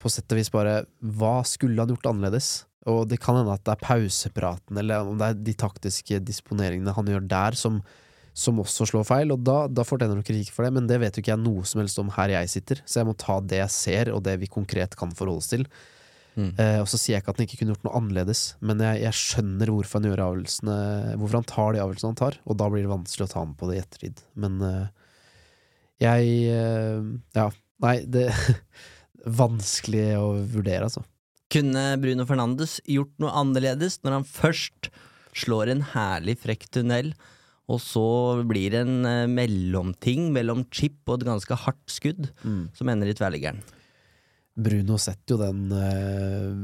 [0.00, 0.78] på sett og vis bare
[1.18, 2.64] Hva skulle han gjort annerledes?
[2.86, 6.94] Og det kan hende at det er pausepraten, eller om det er de taktiske disponeringene
[6.94, 7.80] han gjør der, som,
[8.36, 11.16] som også slår feil, og da, da fortjener du kritikk for det, men det vet
[11.16, 13.62] jo ikke jeg noe som helst om her jeg sitter, så jeg må ta det
[13.62, 15.64] jeg ser, og det vi konkret kan forholde oss til.
[16.36, 16.50] Mm.
[16.60, 19.00] Eh, og så sier jeg ikke at han ikke kunne gjort noe annerledes, men jeg,
[19.06, 20.10] jeg skjønner hvorfor han
[21.16, 23.54] Hvorfor han tar de avgjørelsene han tar, og da blir det vanskelig å ta ham
[23.56, 24.20] på det i ettertid.
[24.44, 24.84] Men eh,
[26.04, 27.48] jeg eh, Ja,
[27.86, 28.28] nei, det
[29.40, 31.00] Vanskelig å vurdere, altså.
[31.50, 34.90] Kunne Bruno Fernandes gjort noe annerledes når han først
[35.36, 37.14] slår en herlig frekk tunnel,
[37.66, 38.06] og så
[38.46, 42.30] blir det en eh, mellomting mellom chip og et ganske hardt skudd,
[42.76, 43.58] som ender i tverrliggeren?
[44.56, 46.54] Bruno setter jo den uh,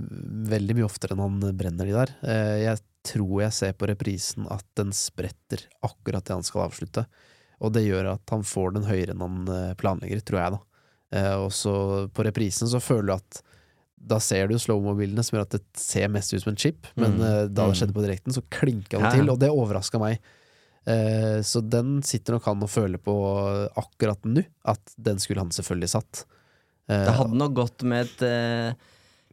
[0.48, 2.12] veldig mye oftere enn han brenner de der.
[2.24, 7.04] Uh, jeg tror jeg ser på reprisen at den spretter akkurat det han skal avslutte.
[7.62, 10.62] Og det gjør at han får den høyere enn han planlegger, tror jeg, da.
[11.12, 11.74] Uh, og så
[12.16, 13.42] på reprisen så føler du at
[14.02, 17.12] da ser du slow-mo-bildene som gjør at det ser mest ut som en chip, men
[17.20, 17.76] Mm, da det mm.
[17.78, 20.16] skjedde på direkten, så klinka det til, og det overraska meg.
[20.86, 23.12] Eh, så den sitter nok han og føler på
[23.78, 26.24] akkurat nå, at den skulle han selvfølgelig satt.
[26.90, 28.88] Eh, Det hadde nok gått med et eh,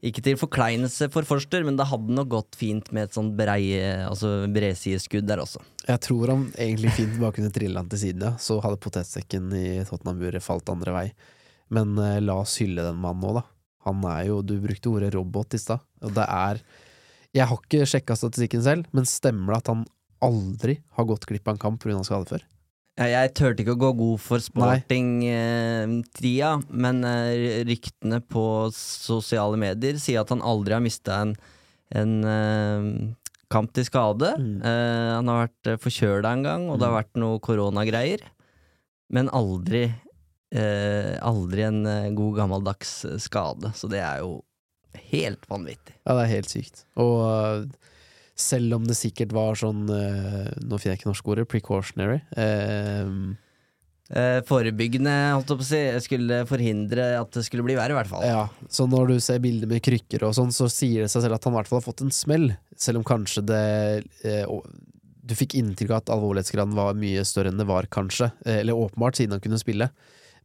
[0.05, 4.05] Ikke til forkleinelse for Forster, men det hadde nok gått fint med et sånt breie,
[4.07, 5.59] altså bredsideskudd der også.
[5.89, 8.35] Jeg tror han egentlig fint bare kunne trille han til siden, ja.
[8.39, 11.07] Så hadde potetsekken i Tottenham-buret falt andre vei.
[11.73, 13.43] Men eh, la oss hylle den mannen nå, da.
[13.89, 16.61] Han er jo Du brukte ordet robot i stad, og det er
[17.35, 19.83] Jeg har ikke sjekka statistikken selv, men stemmer det at han
[20.25, 22.03] aldri har gått glipp av en kamp pga.
[22.03, 22.43] skade før?
[22.99, 30.19] Jeg turte ikke å gå god for sporting-tida, men eh, ryktene på sosiale medier sier
[30.25, 31.31] at han aldri har mista en,
[31.95, 32.83] en eh,
[33.47, 34.35] kamp til skade.
[34.35, 34.59] Mm.
[34.59, 38.19] Eh, han har vært uh, forkjøla en gang, og det har vært noe koronagreier.
[39.09, 39.87] Men aldri
[40.55, 43.73] eh, Aldri en eh, god gammeldags eh, skade.
[43.75, 44.39] Så det er jo
[45.11, 45.97] helt vanvittig.
[46.03, 46.83] Ja, det er helt sykt.
[46.99, 47.65] Og øh,
[48.39, 51.47] selv om det sikkert var sånn øh, Nå finner jeg ikke norske ordet.
[51.51, 52.21] Precautionary.
[52.37, 53.35] Uh,
[54.09, 55.79] Eh, forebyggende, holdt jeg på å si.
[56.01, 58.23] Skulle forhindre at det skulle bli verre, i hvert fall.
[58.25, 61.37] Ja, så når du ser bilder med krykker og sånn, så sier det seg selv
[61.37, 62.47] at han i hvert fall har fått en smell.
[62.73, 63.59] Selv om kanskje det
[64.25, 64.49] eh,
[65.29, 68.31] Du fikk inntrykk av at alvorlighetsgraden var mye større enn det var, kanskje.
[68.47, 69.91] Eh, eller åpenbart, siden han kunne spille.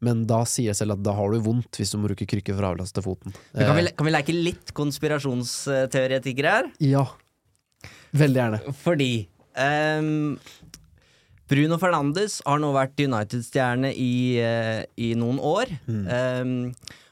[0.04, 2.52] Men da sier det selv at da har du vondt hvis du må bruke krykker
[2.59, 3.33] for å avlaste foten.
[3.54, 6.72] Men kan, vi, Eh, kan vi leke litt konspirasjonsteoretikere her?
[6.85, 7.07] ja.
[8.14, 8.74] Veldig gjerne.
[8.79, 9.11] Fordi
[9.59, 10.37] um,
[11.50, 15.72] Bruno Fernandes har nå vært United-stjerne i, uh, i noen år.
[15.90, 16.55] Ehm,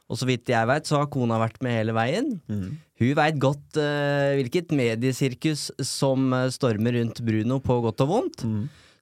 [0.08, 2.32] og så vidt jeg veit, så har kona vært med hele veien.
[3.02, 8.44] Hun veit godt uh, hvilket mediesirkus som eh, stormer rundt Bruno på godt og vondt.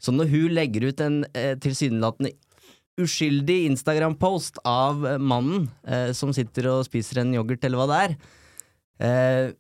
[0.00, 2.32] Så når hun legger ut en uh, tilsynelatende
[3.00, 5.70] uskyldig Instagram-post av mannen
[6.12, 8.14] som sitter og spiser en yoghurt, eller hva det er,
[9.00, 9.54] mm,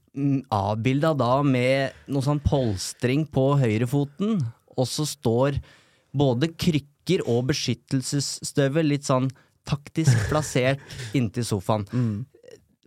[0.50, 4.40] avbilda da med noe sånn polstring på høyrefoten,
[4.76, 5.60] og så står
[6.16, 9.28] både krykker og beskyttelsesstøvel litt sånn
[9.68, 10.80] taktisk plassert
[11.18, 11.86] inntil sofaen.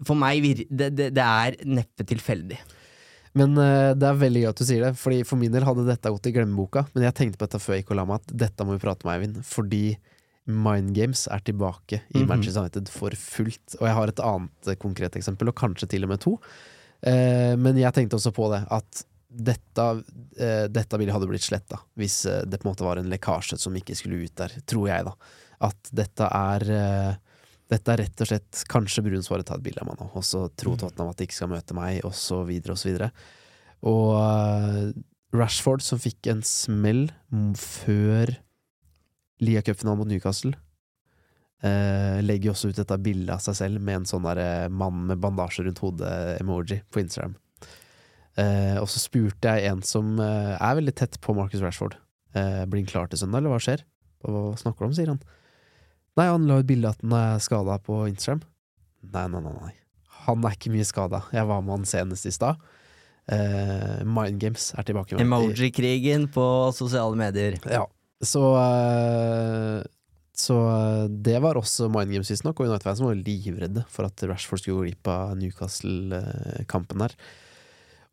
[0.03, 2.57] For meg det, det, det er neppe tilfeldig.
[3.39, 5.87] Men uh, det er veldig gøy at du sier det, Fordi for min del hadde
[5.87, 6.83] dette gått i glemmeboka.
[6.93, 8.83] Men jeg tenkte på dette før jeg gikk og la meg, at dette må vi
[8.83, 9.39] prate med Eivind.
[9.47, 9.79] Fordi
[10.53, 12.27] Mind Games er tilbake i Mhm.
[12.29, 13.77] Manchester United for fullt.
[13.79, 16.35] Og jeg har et annet eh, konkret eksempel, og kanskje til og med to.
[17.03, 19.85] Eh, men jeg tenkte også på det, at dette,
[20.37, 23.57] eh, dette bildet hadde blitt sletta hvis eh, det på en måte var en lekkasje
[23.59, 25.15] som ikke skulle ut der, tror jeg, da.
[25.69, 26.65] At dette er
[27.71, 30.25] Dette er rett og slett Kanskje Bruno svarer ta et bilde av meg nå, og
[30.27, 30.55] så Mm.
[30.59, 33.07] tror Tottenham at de ikke skal møte meg, og så videre og så videre.
[33.87, 34.93] Og
[35.33, 37.07] Rashford, som fikk en smell
[37.57, 38.35] før
[39.41, 40.53] ligacupfinalen mot Newcastle,
[41.63, 45.05] eh, legger også ut dette bildet av seg selv med en sånn der eh, mann
[45.09, 47.37] med bandasje rundt hodet-emoji på Instagram.
[48.33, 51.99] Uh, og så spurte jeg en som uh, er veldig tett på Marcus Rashford.
[52.33, 53.83] Blir han klar til søndag, eller hva skjer?
[54.25, 55.19] Hva, snakker du om, sier han.
[56.17, 58.41] Nei, han la ut bilde av at han er skada på Instagram.
[59.13, 59.69] Nei, nei, nei, nei.
[60.23, 61.19] Han er ikke mye skada.
[61.29, 62.57] Jeg var med han senest i stad.
[64.09, 65.21] Mind Games er tilbake.
[65.21, 67.59] Emoji-krigen på sosiale medier.
[67.69, 67.85] Ja.
[68.25, 68.41] Så
[70.33, 74.63] Så eh, det var også Mind Games visstnok, og United-fans var livredde for at Rashford
[74.63, 77.17] skulle gå glipp av Newcastle-kampen der.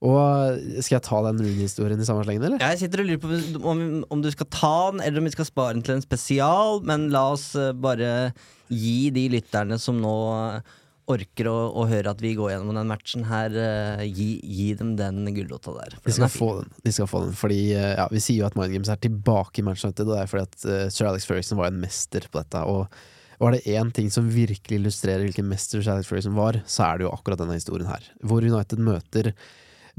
[0.00, 2.62] Og eh, skal jeg ta den Rooney-historien i samme slengen, eller?
[2.64, 5.48] Jeg sitter og lurer på om, om du skal ta den, eller om vi skal
[5.48, 6.80] spare den til en spesial.
[6.88, 8.32] Men la oss eh, bare
[8.68, 10.16] gi de lytterne som nå
[11.10, 14.94] orker å, å høre at vi går gjennom den matchen her, uh, gi, gi dem
[14.98, 15.96] den gullåta der.
[16.04, 16.74] De skal den få den.
[16.86, 19.62] De skal få den Fordi uh, ja, Vi sier jo at Mind Games er tilbake
[19.62, 22.28] i Manchester United, og det er fordi at uh, Sir Alex Ferguson var en mester
[22.30, 22.64] på dette.
[22.70, 22.86] Og
[23.40, 27.00] var det én ting som virkelig illustrerer hvilken mester Sir Alex Ferguson var, så er
[27.00, 28.04] det jo akkurat denne historien her.
[28.20, 29.32] Hvor United møter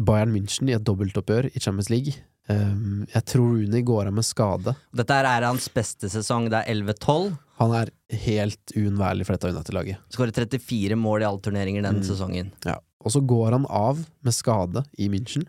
[0.01, 2.19] Bayern München i et dobbeltoppgjør i Champions League.
[2.49, 4.73] Um, jeg tror Rooney går av med skade.
[4.97, 6.49] Dette er hans beste sesong.
[6.51, 7.37] Det er 11-12.
[7.61, 7.91] Han er
[8.25, 10.01] helt uunnværlig for dette United-laget.
[10.11, 12.03] Skårer 34 mål i alle turneringer den Mm.
[12.07, 12.51] sesongen.
[12.65, 12.79] Ja.
[13.05, 15.45] Og så går han av med skade i München.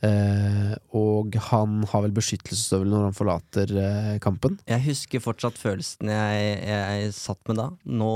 [0.00, 4.58] Eh, og han har vel beskyttelsesstøvel når han forlater eh, kampen.
[4.70, 7.68] Jeg husker fortsatt følelsen jeg, jeg satt med da.
[7.84, 8.10] Nå,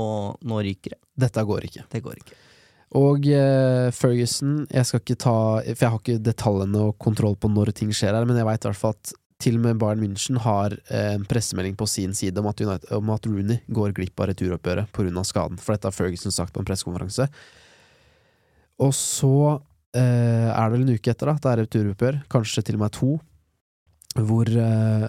[0.47, 1.01] nå ryker det.
[1.25, 1.83] Dette går ikke.
[1.91, 2.37] Det går ikke.
[2.99, 7.49] Og eh, Ferguson Jeg skal ikke ta For jeg har ikke detaljene og kontroll på
[7.49, 10.75] når ting skjer her, men jeg veit i at til og med Bayern München har
[10.87, 14.29] eh, en pressemelding på sin side om at, United, om at Rooney går glipp av
[14.31, 15.23] returoppgjøret pga.
[15.27, 15.59] skaden.
[15.59, 17.27] For dette har Ferguson sagt på en pressekonferanse.
[18.83, 19.33] Og så
[19.97, 22.95] eh, er det vel en uke etter da, det er returoppgjør, kanskje til og med
[22.95, 23.11] to,
[24.29, 25.05] hvor eh,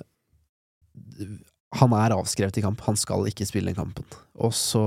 [1.79, 2.83] han er avskrevet i kamp.
[2.89, 4.07] Han skal ikke spille den kampen.
[4.35, 4.85] Og så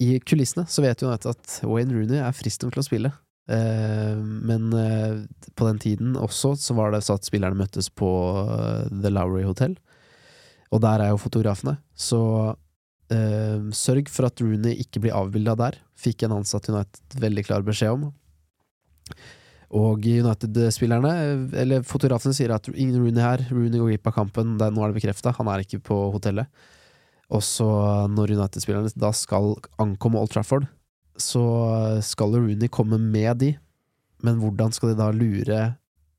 [0.00, 3.10] i kulissene så vet United at Wayne Rooney er frisk nok til å spille.
[3.50, 5.22] Eh, men eh,
[5.58, 8.08] på den tiden også så var det så at spillerne møttes på
[8.44, 9.74] eh, The Lowry Hotel.
[10.70, 11.80] Og der er jo fotografene.
[11.94, 12.20] Så
[13.74, 17.96] sørg for at Rooney ikke blir avbilda der, fikk en ansatt United veldig klar beskjed
[17.96, 18.04] om.
[19.74, 21.10] Og United-spillerne,
[21.58, 23.42] eller fotografene, sier at ingen Rooney her.
[23.50, 24.54] Rooney går glipp av kampen.
[24.60, 25.34] Nå er det bekrefta.
[25.40, 26.46] Han er ikke på hotellet.
[27.30, 27.66] Og så,
[28.10, 30.66] når United-spillerne da skal ankomme Old Trafford,
[31.20, 31.42] så
[32.02, 33.52] skal Rooney komme med de.
[34.24, 35.60] Men hvordan skal de da lure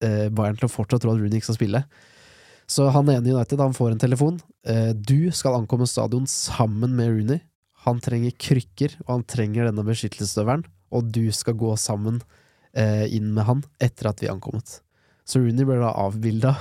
[0.01, 1.83] eh, Bayern til å fortsatt tro at Rooney ikke skal spille?
[2.71, 4.37] Så han ene i United han får en telefon.
[4.67, 7.41] Eh, du skal ankomme stadion sammen med Rooney.
[7.85, 10.63] Han trenger krykker, og han trenger denne beskyttelsesstøvelen.
[10.95, 12.21] Og du skal gå sammen
[12.77, 14.79] eh, inn med han etter at vi ankommet.
[15.27, 16.55] Så Rooney blir da avbilda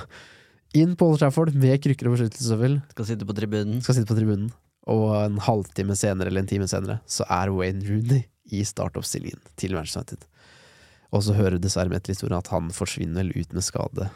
[0.77, 2.79] inn på Old Trafford med krykker og beskyttelsesøvel.
[2.95, 3.81] Skal sitte på tribunen.
[3.83, 4.49] skal sitte på tribunen,
[4.91, 9.75] og en halvtime senere eller en time senere så er Wayne Rooney i startoppstillingen til
[9.77, 10.27] Manchester United.
[11.11, 14.09] Og så hører dessverre med til historien at han forsvinner vel ut med skade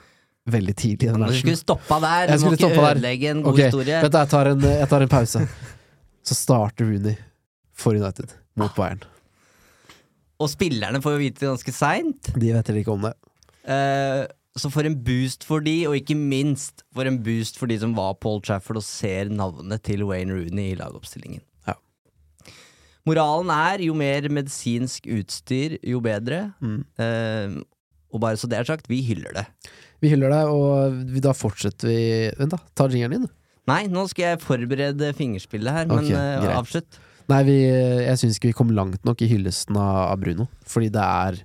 [0.46, 2.38] veldig tidlig Du skulle stoppa der.
[2.38, 3.66] Du må ikke ødelegge en god okay.
[3.66, 4.02] historie.
[4.04, 5.42] Vent, jeg tar, en, jeg tar en pause.
[6.26, 7.18] Så starter Rooney
[7.74, 9.04] for United mot Bayern.
[10.42, 12.32] Og spillerne får jo vite det ganske seint.
[12.36, 13.14] De vet heller ikke om det.
[13.66, 17.78] Eh, så for en boost for de, og ikke minst for en boost for de
[17.82, 21.44] som var Paul Trafford og ser navnet til Wayne Rooney i lagoppstillingen.
[21.68, 21.76] Ja.
[23.08, 26.54] Moralen er jo mer medisinsk utstyr, jo bedre.
[26.64, 26.84] Mm.
[27.04, 27.58] Eh,
[28.16, 29.44] og bare så det er sagt, vi hyller det.
[30.00, 32.00] Vi hyller det, og vi, da fortsetter vi
[32.40, 32.62] Vent, da.
[32.78, 33.34] Ta jingeren din, du.
[33.68, 37.00] Nei, nå skal jeg forberede fingerspillet her, men okay, eh, avslutt.
[37.32, 37.58] Nei, vi,
[38.06, 40.46] jeg syns ikke vi kom langt nok i hyllesten av, av Bruno.
[40.70, 41.40] Fordi det er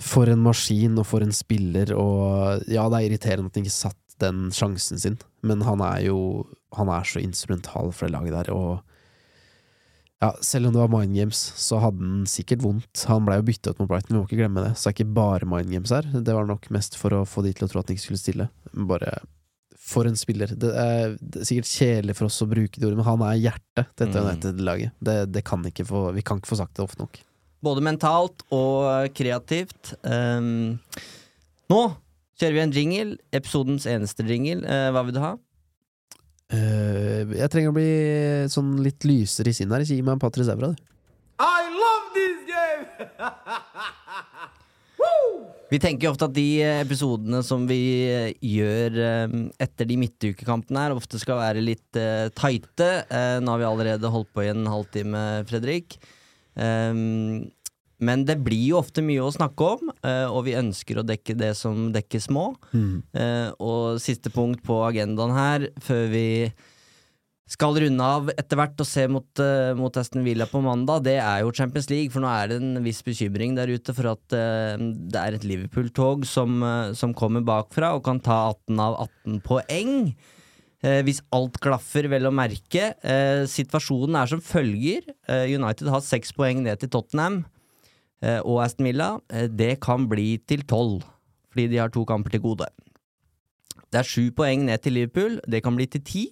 [0.00, 3.74] For en maskin og for en spiller, og ja, det er irriterende at han ikke
[3.74, 6.46] satt den sjansen sin, men han er jo
[6.78, 8.80] Han er så instrumental for det laget der, og
[10.22, 13.02] ja, selv om det var Mind Games, så hadde han sikkert vondt.
[13.10, 14.70] Han blei jo bytta ut mot Brighton, vi må ikke glemme det.
[14.78, 16.06] Så det er ikke bare Mind Games her.
[16.14, 18.22] Det var nok mest for å få de til å tro at han ikke skulle
[18.22, 18.46] stille.
[18.72, 19.16] Bare
[19.82, 20.54] for en spiller.
[20.54, 23.40] Det er, det er sikkert kjedelig for oss å bruke det ordet, men han er
[23.48, 24.28] hjertet til dette Mm.
[24.30, 24.94] United-laget.
[25.02, 27.18] Det, det kan ikke få, vi kan ikke få sagt det ofte nok.
[27.62, 29.92] Både mentalt og kreativt.
[30.02, 30.80] Um,
[31.70, 31.82] nå
[32.40, 33.16] kjører vi en jingle.
[33.30, 34.64] Episodens eneste jingle.
[34.66, 35.36] Uh, hva vil du ha?
[36.52, 37.90] Uh, jeg trenger å bli
[38.52, 39.86] sånn litt lysere i sinnet her.
[39.86, 40.88] Gi meg en Patrice Evra, du.
[41.38, 42.88] I love this game!
[45.72, 50.92] Vi tenker ofte at de episodene som vi eh, gjør eh, etter de midtukekampene her,
[50.92, 51.96] ofte skal være litt
[52.36, 52.90] tighte.
[53.40, 55.96] Nå har vi allerede holdt på i en halvtime, Fredrik.
[56.54, 57.50] Um,
[58.02, 61.38] men det blir jo ofte mye å snakke om, uh, og vi ønsker å dekke
[61.38, 62.50] det som dekkes må.
[63.14, 66.26] Uh, og siste punkt på agendaen her, før vi
[67.52, 71.18] skal runde av etter hvert og se mot, uh, mot Aston Villa på mandag, det
[71.20, 72.10] er jo Champions League.
[72.14, 76.26] For nå er det en viss bekymring der ute for at det er et Liverpool-tog
[76.26, 76.58] som,
[76.98, 79.98] som, kommer bakfra og kan ta 18 av 18 poeng.
[80.82, 82.88] Hvis alt klaffer, vel å merke.
[83.46, 85.04] situasjonen er som følger.
[85.30, 87.44] United har seks poeng ned til Tottenham.
[88.22, 91.02] Eh, og Aston Villa, eh, det kan bli til tolv,
[91.50, 92.68] fordi de har to kamper til gode.
[93.90, 96.24] Det er sju poeng ned til Liverpool, det kan bli til ti,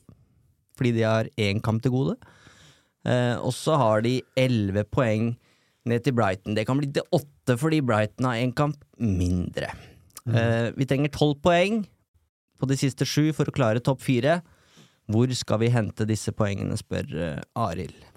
[0.78, 2.16] fordi de har én kamp til gode.
[3.04, 5.34] Eh, og så har de elleve poeng
[5.84, 6.54] ned til Brighton.
[6.54, 9.74] Det kan bli til åtte fordi Brighton har én kamp mindre.
[10.28, 10.76] Mm.
[10.76, 11.86] vi trenger tolv poeng
[12.60, 14.40] på de siste sju for å klare topp fire.
[15.10, 18.10] Hvor skal vi hente disse poengene, spør Arild.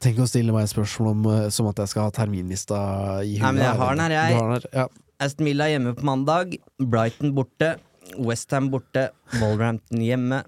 [0.00, 2.76] Tenk å stille meg et spørsmål om, eh, som at jeg skal ha terminlista
[3.20, 3.42] i huet.
[3.44, 4.36] Nei, men jeg har den her, jeg.
[4.38, 4.86] Den her, ja.
[5.20, 6.54] Aston Villa hjemme på mandag.
[6.80, 7.74] Brighton borte.
[8.16, 9.10] Westham borte.
[9.36, 10.38] Wolverhampton hjemme.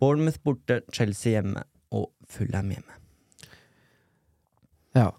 [0.00, 0.80] Bournemouth borte.
[0.96, 1.66] Chelsea hjemme.
[1.92, 2.96] Og Fulham hjemme.
[4.96, 5.10] Ja.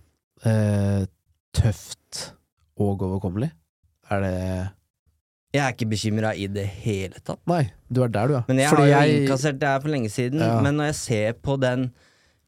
[0.42, 1.06] Eh,
[1.54, 2.34] tøft
[2.82, 3.52] og overkommelig.
[4.10, 4.40] Er det
[5.58, 7.42] Jeg er ikke bekymra i det hele tatt.
[7.50, 8.44] Nei, du er der, du, ja.
[8.48, 9.24] Men jeg Fordi har jo jeg...
[9.24, 10.44] innkassert det her for lenge siden.
[10.46, 10.60] Ja.
[10.64, 11.90] Men når jeg ser på den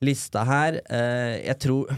[0.04, 0.80] lista her.
[0.90, 1.92] Uh, jeg tror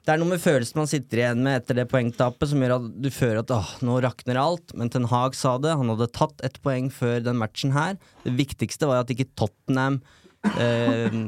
[0.00, 2.86] det er noe med følelsen man sitter igjen med etter det poengtapet, som gjør at
[3.04, 4.74] du føler at åh, nå rakner alt.
[4.78, 7.98] Men Ten Hag sa det, han hadde tatt ett poeng før den matchen her.
[8.24, 10.00] Det viktigste var at ikke Tottenham
[10.56, 11.20] uh,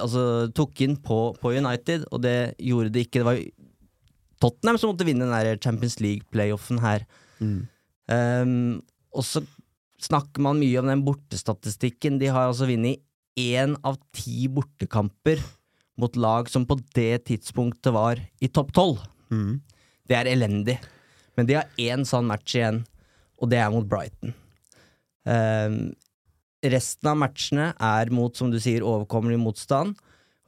[0.00, 0.24] altså,
[0.56, 3.20] tok inn på, på, United, og det gjorde det ikke.
[3.20, 3.42] Det var
[4.42, 7.04] Tottenham som måtte vinne den Champions League-playoffen her.
[7.38, 7.66] Mm.
[8.08, 8.80] Um,
[9.12, 9.42] og så
[10.02, 12.18] snakker man mye om den bortestatistikken.
[12.20, 13.02] De har altså vunnet
[13.38, 15.42] én av ti bortekamper
[15.98, 19.02] mot lag som på det tidspunktet var i topp tolv.
[19.30, 19.60] Mm.
[20.08, 20.78] Det er elendig.
[21.38, 22.82] Men de har én sånn match igjen,
[23.38, 24.34] og det er mot Brighton.
[25.28, 25.80] Um,
[26.64, 29.98] resten av matchene er mot, som du sier, overkommelig motstand.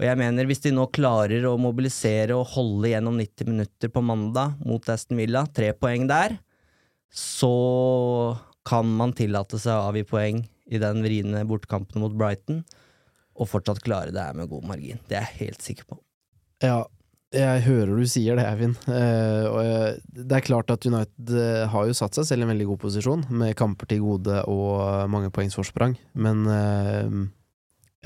[0.01, 4.03] Og jeg mener, hvis de nå klarer å mobilisere og holde gjennom 90 minutter på
[4.03, 6.39] mandag mot Aston Villa, tre poeng der,
[7.15, 7.55] så
[8.67, 12.63] kan man tillate seg å avgi poeng i den vriene bortkampen mot Brighton
[13.41, 15.01] og fortsatt klare det her med god margin.
[15.09, 15.99] Det er jeg helt sikker på.
[16.63, 16.85] Ja,
[17.31, 18.77] jeg hører du sier det, Eivind.
[18.91, 22.47] Eh, og jeg, det er klart at United uh, har jo satt seg selv i
[22.47, 25.95] en veldig god posisjon, med kamper til gode og mange poengs forsprang.
[26.19, 27.21] Men eh,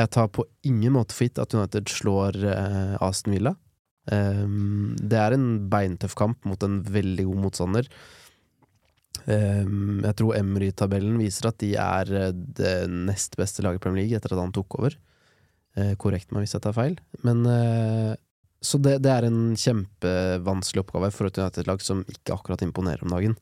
[0.03, 2.37] jeg tar på ingen måte for gitt at United slår
[3.05, 3.55] Aston Villa.
[4.05, 7.89] det er en beintøff kamp mot en veldig god motstander.
[9.25, 14.35] Jeg tror Emry-tabellen viser at de er det nest beste laget i Premier League etter
[14.35, 14.97] at han tok over.
[15.75, 16.95] Eh, korrekt meg hvis jeg tar feil.
[17.27, 18.15] Men eh,
[18.65, 23.15] Så det, det, er en kjempevanskelig oppgave for et United-lag som ikke akkurat imponerer om
[23.15, 23.35] dagen.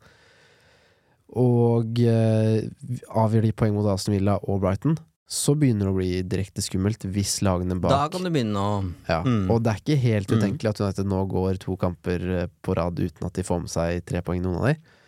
[1.38, 2.64] Og eh,
[3.08, 4.96] avgjør de poeng mot Aston Villa og Brighton,
[5.32, 8.72] så begynner det å bli direkte skummelt hvis lagene bak Da kan det begynne å
[9.06, 9.46] ja, mm.
[9.48, 10.34] Og det er ikke helt mm.
[10.36, 13.72] utenkelig at United nå går to kamper eh, på rad uten at de får med
[13.72, 14.98] seg tre poeng, noen av de.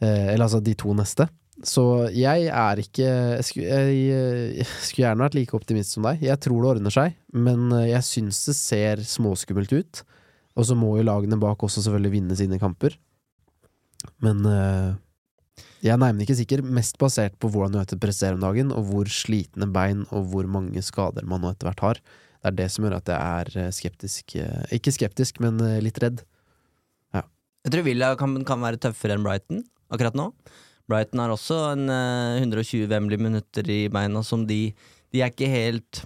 [0.00, 1.26] Eh, eller altså de to neste.
[1.60, 1.82] Så
[2.16, 3.98] jeg er ikke Jeg skulle, jeg,
[4.62, 6.22] jeg skulle, gjerne vært like optimist som deg.
[6.24, 10.02] Jeg tror det ordner seg, men eh, jeg syns det ser småskummelt ut.
[10.56, 12.96] Og så må jo lagene bak også selvfølgelig vinne sine kamper.
[14.24, 14.96] Men uh,
[15.84, 19.08] jeg er nærmere ikke sikker, mest basert på hvordan United presterer om dagen, og hvor
[19.12, 22.00] slitne bein og hvor mange skader man nå etter hvert har.
[22.40, 24.36] Det er det som gjør at jeg er eh, skeptisk.
[24.74, 26.24] Ikke skeptisk, men litt redd.
[27.14, 27.22] Ja.
[27.68, 30.30] Jeg tror Villa kan, kan være tøffere enn Brighton akkurat nå.
[30.90, 34.72] Brighton har også en uh, 120 Wembley-minutter i beina som de
[35.10, 36.04] De er ikke helt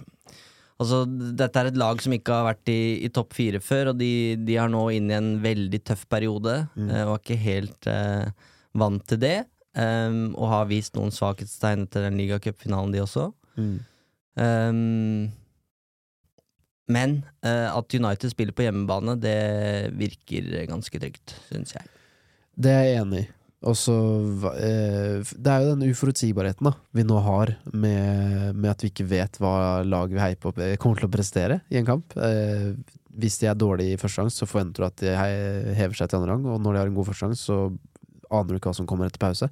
[0.75, 3.99] Altså, dette er et lag som ikke har vært i, i topp fire før, og
[4.01, 6.89] de, de har nå inn i en veldig tøff periode, mm.
[6.89, 9.37] uh, og er ikke helt eh, vant til det.
[9.75, 13.29] Um, og har vist noen svakhetstegn etter den ligacupfinalen, de også.
[13.55, 13.73] Mm.
[14.35, 15.31] Um,
[16.91, 19.39] men uh, at United spiller på hjemmebane, det
[19.95, 21.87] virker ganske trygt, syns jeg.
[22.55, 23.31] Det er jeg enig i.
[23.63, 23.95] Og så
[24.59, 29.07] eh, Det er jo den uforutsigbarheten da vi nå har, med, med, at vi ikke
[29.09, 32.13] vet hva laget vi heier på, eh, kommer til å prestere i en kamp.
[32.19, 32.73] Eh,
[33.15, 36.19] hvis de er dårlige i første gang, så forventer du at de hever seg til
[36.19, 36.47] andre gang.
[36.51, 37.59] Og når de har en god første gang, så
[38.27, 39.47] aner du ikke hva som kommer etter pause.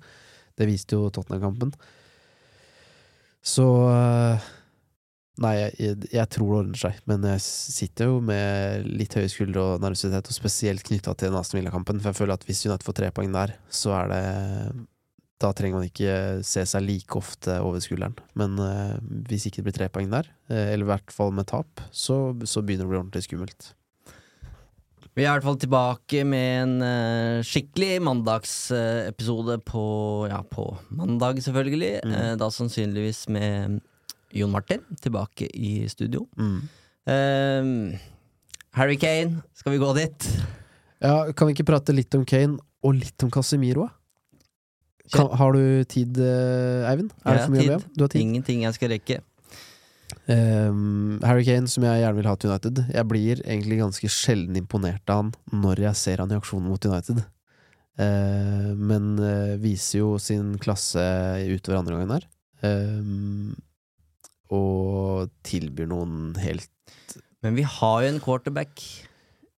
[0.60, 1.72] Det viste jo Tottenham-kampen.
[3.44, 3.66] Så
[5.42, 9.64] Nei, jeg, jeg, tror det ordner seg, men jeg sitter jo med litt høye skuldre
[9.66, 12.86] og nervøsitet, og spesielt knytta til den Aston Villa-kampen, for jeg føler at hvis United
[12.86, 14.26] får tre poeng der, så er det
[15.42, 18.14] Da trenger man ikke se seg like ofte over skulderen.
[18.38, 21.50] Men eh, hvis ikke det blir tre poeng der, eh, eller i hvert fall med
[21.50, 23.74] tap, så, så begynner det å bli ordentlig skummelt.
[25.14, 29.84] Vi er i hvert fall tilbake med en eh, skikkelig mandagsepisode på
[30.30, 32.00] Ja, på mandag, selvfølgelig.
[32.06, 32.14] Mm.
[32.18, 33.82] Eh, da sannsynligvis med
[34.34, 36.26] Jon Martin tilbake i studio.
[36.38, 36.60] Mm.
[37.06, 37.74] Um,
[38.78, 40.30] Harry Kane, skal vi gå dit?
[41.04, 43.90] Ja, kan vi ikke prate litt om Kane, og litt om Casemiro?
[45.14, 47.12] Kan, har du tid, eh, Eivind?
[47.26, 47.76] Er Jeg det for mye å be tid.
[47.76, 47.94] om?
[47.94, 48.22] Du har tid?
[48.24, 49.20] Ingenting jeg skal rekke.
[50.32, 52.82] Um, Harry Kane, som jeg gjerne vil ha til United.
[52.94, 56.88] Jeg blir egentlig ganske sjelden imponert av han når jeg ser han i aksjon mot
[56.88, 57.20] United.
[58.00, 61.04] Uh, men uh, viser jo sin klasse
[61.52, 62.28] utover andre gangen her.
[62.64, 63.54] Um,
[64.54, 66.70] og tilbyr noen helt
[67.44, 68.80] Men vi har jo en quarterback.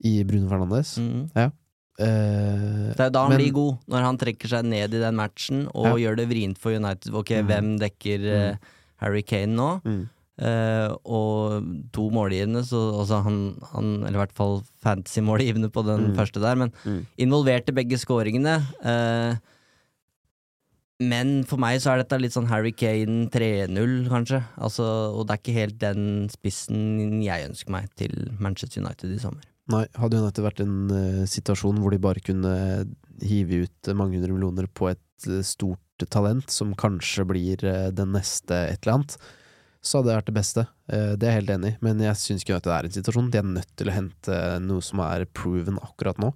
[0.05, 0.95] i Bruno Fernandes.
[1.01, 1.29] Mm.
[1.35, 4.99] Eh, Det er jo da han Men- blir god, når han trekker seg ned i
[4.99, 7.13] den matchen og gjør det vrient for United.
[7.13, 7.47] Ok, Mm.
[7.47, 8.55] hvem dekker eh,
[8.97, 9.81] Harry Kane nå?
[9.83, 15.85] mm, Uh, og to målgivende, så altså han, han Eller i hvert fall fantasy-målgivende på
[15.85, 16.15] den Mm.
[16.17, 17.05] første der, men mm.
[17.17, 18.57] involverte begge scoringene.
[18.83, 19.37] eh,
[21.03, 24.41] men for meg så er dette litt sånn Harry Kane 3-0, kanskje.
[24.55, 29.21] Altså, og det er ikke helt den spissen jeg ønsker meg til Manchester United i
[29.21, 29.47] sommer.
[29.73, 32.53] Nei, hadde United vært en uh, situasjon hvor de bare kunne
[33.25, 38.13] hive ut mange hundre millioner på et uh, stort talent, som kanskje blir uh, den
[38.15, 39.17] neste et eller annet,
[39.85, 40.65] så hadde det vært det beste.
[40.89, 43.31] Eh, det er jeg helt enig i, men jeg syns ikke United er en situasjon.
[43.31, 46.31] De er nødt til å hente noe som er proven akkurat nå.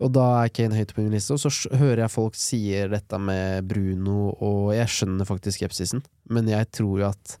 [0.00, 3.18] Og da er Kane høyt på min liste, og så hører jeg folk sier dette
[3.20, 7.36] med Bruno, og jeg skjønner faktisk skepsisen, men jeg tror jo at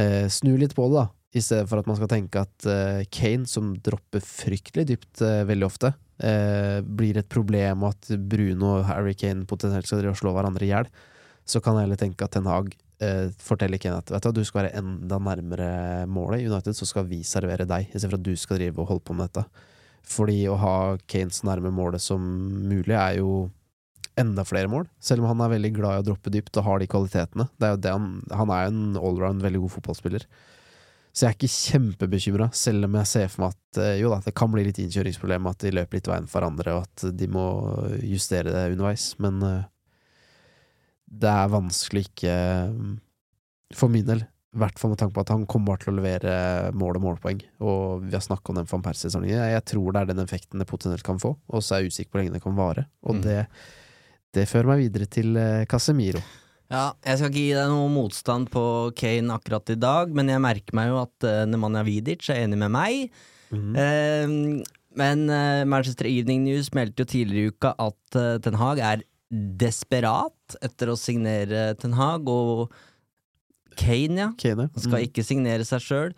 [0.00, 1.06] eh, Snu litt på det, da.
[1.36, 5.44] I stedet for at man skal tenke at eh, Kane, som dropper fryktelig dypt eh,
[5.48, 5.92] veldig ofte,
[6.24, 10.32] eh, blir et problem, og at Bruno og Harry Kane potensielt skal drive og slå
[10.36, 10.90] hverandre i hjel,
[11.46, 12.72] så kan jeg heller tenke at Ten Hag
[13.04, 15.70] eh, forteller Kane at du, du skal være enda nærmere
[16.10, 19.06] målet i United, så skal vi servere deg, istedenfor at du skal drive og holde
[19.06, 19.46] på med dette.
[20.06, 20.76] Fordi å ha
[21.10, 22.22] Kane så nærme målet som
[22.68, 23.46] mulig er jo
[24.16, 26.80] enda flere mål, selv om han er veldig glad i å droppe dypt og har
[26.80, 27.48] de kvalitetene.
[27.60, 30.24] Er han, han er jo en allround veldig god fotballspiller.
[31.16, 34.18] Så jeg er ikke kjempebekymra, selv om jeg ser for meg at eh, jo da,
[34.24, 37.28] det kan bli litt innkjøringsproblem, at de løper litt veien for hverandre, og at de
[37.32, 37.46] må
[38.04, 39.06] justere det underveis.
[39.24, 39.62] Men eh,
[41.24, 42.92] det er vanskelig ikke eh,
[43.76, 44.26] For min del,
[44.56, 46.32] i hvert fall med tanke på at han kommer til å levere
[46.72, 47.42] mål og målpoeng.
[47.60, 49.28] Og vi har snakka om den van Persie-sesongen.
[49.36, 52.10] Jeg tror det er den effekten det potensielt kan få, og så er jeg usikker
[52.10, 52.86] på hvor lenge det kan vare.
[53.04, 53.22] Og Mm.
[53.28, 53.38] det,
[54.34, 56.24] det fører meg videre til eh, Casemiro.
[56.72, 58.64] Ja, jeg skal ikke gi deg noe motstand på
[58.98, 62.58] Kane akkurat i dag, men jeg merker meg jo at uh, Nemanja Vidic er enig
[62.58, 63.12] med meg.
[63.54, 63.76] Mm.
[63.78, 64.64] Eh,
[64.98, 69.04] men eh, Manchester Evening News meldte jo tidligere i uka at eh, Ten Hag er
[69.60, 72.72] desperat etter å signere Ten Hag, og
[73.76, 74.30] Kane, ja.
[74.40, 74.68] Kane.
[74.72, 75.06] Han skal Mm.
[75.08, 76.14] ikke signere seg sjøl,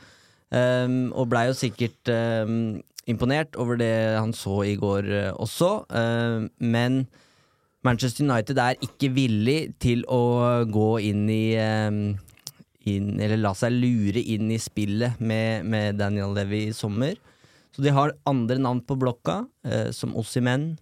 [1.12, 2.78] og blei jo sikkert um,
[3.08, 5.70] imponert over det han så i går uh, også.
[5.96, 7.06] Ehm, men
[7.84, 12.00] Manchester United er ikke villig til å gå inn i um,
[12.88, 17.14] inn, Eller la seg lure inn i spillet med, med Daniel Levy i sommer.
[17.74, 20.78] Så de har andre navn på blokka, uh, som Ossimen,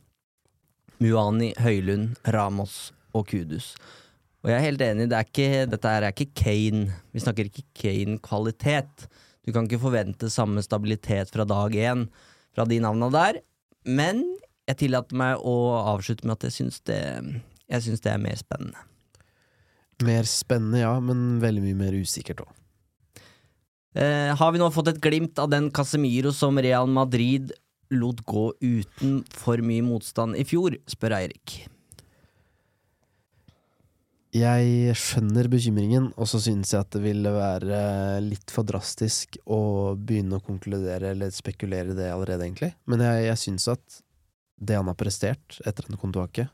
[1.03, 3.75] Muani, Høylund, Ramos og Kudus.
[4.45, 6.89] Og jeg er helt enig, det er ikke, dette er ikke Kane.
[7.15, 9.07] Vi snakker ikke Kane-kvalitet.
[9.47, 12.07] Du kan ikke forvente samme stabilitet fra dag én
[12.55, 13.41] fra de navna der.
[13.87, 14.23] Men
[14.67, 15.57] jeg tillater meg å
[15.95, 17.01] avslutte med at jeg syns det,
[17.71, 18.87] jeg syns det er mer spennende.
[20.05, 22.51] Mer spennende, ja, men veldig mye mer usikkert òg.
[23.97, 27.55] Eh, har vi nå fått et glimt av den Casemiro som Real Madrid
[27.95, 31.63] lot gå uten for mye motstand i fjor, spør Eirik.
[34.37, 37.79] Jeg skjønner bekymringen, og så synes jeg at det ville være
[38.25, 42.73] litt for drastisk å begynne å konkludere eller spekulere i det allerede, egentlig.
[42.91, 44.01] Men jeg, jeg syns at
[44.57, 46.53] det han har prestert etter den kontoaket,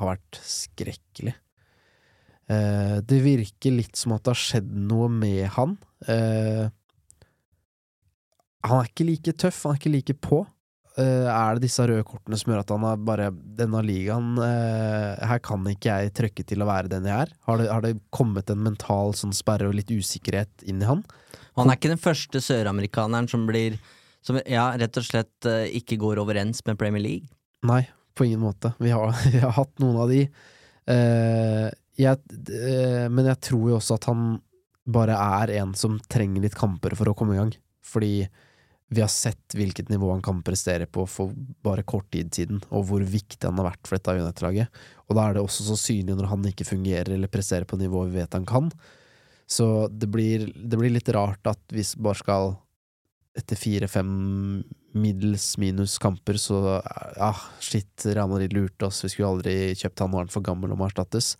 [0.00, 1.34] har vært skrekkelig.
[2.52, 5.76] Eh, det virker litt som at det har skjedd noe med han.
[6.10, 6.66] Eh,
[8.66, 10.42] han er ikke like tøff, han er ikke like på.
[11.00, 15.22] Eh, er det disse røde kortene som gjør at han har bare Denne ligaen eh,
[15.24, 17.32] Her kan ikke jeg trøkke til å være den jeg er.
[17.48, 21.00] Har det, har det kommet en mental sånn sperre og litt usikkerhet inn i han?
[21.56, 23.78] Han er ikke den første søramerikaneren som blir
[24.24, 27.32] Som ja, rett og slett eh, ikke går overens med Premier League.
[27.66, 28.74] Nei, på ingen måte.
[28.78, 30.26] Vi har, vi har hatt noen av de.
[30.82, 31.66] Uh,
[31.98, 32.18] jeg,
[32.50, 34.36] uh, men jeg tror jo også at han
[34.82, 37.50] bare er en som trenger litt kamper for å komme i gang.
[37.82, 38.12] Fordi
[38.92, 41.32] vi har sett hvilket nivå han kan prestere på for
[41.64, 44.82] bare kort tid siden, og hvor viktig han har vært for dette United-laget.
[45.08, 48.12] Og da er det også så synlig når han ikke fungerer eller presterer på nivået
[48.12, 48.68] vi vet han kan.
[49.48, 52.54] Så det blir, det blir litt rart at hvis bare skal
[53.38, 54.12] etter fire-fem
[54.92, 56.82] middels minus kamper, så
[57.16, 57.32] ja,
[57.64, 60.82] shit, Real Madrid lurte oss, vi skulle aldri kjøpt han, nå er for gammel og
[60.82, 61.32] må erstattes.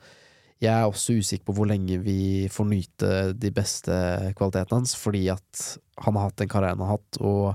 [0.63, 3.97] Jeg er også usikker på hvor lenge vi får nyte de beste
[4.39, 5.63] kvalitetene hans, fordi at
[6.05, 7.49] han har hatt den karrieren han har hatt, og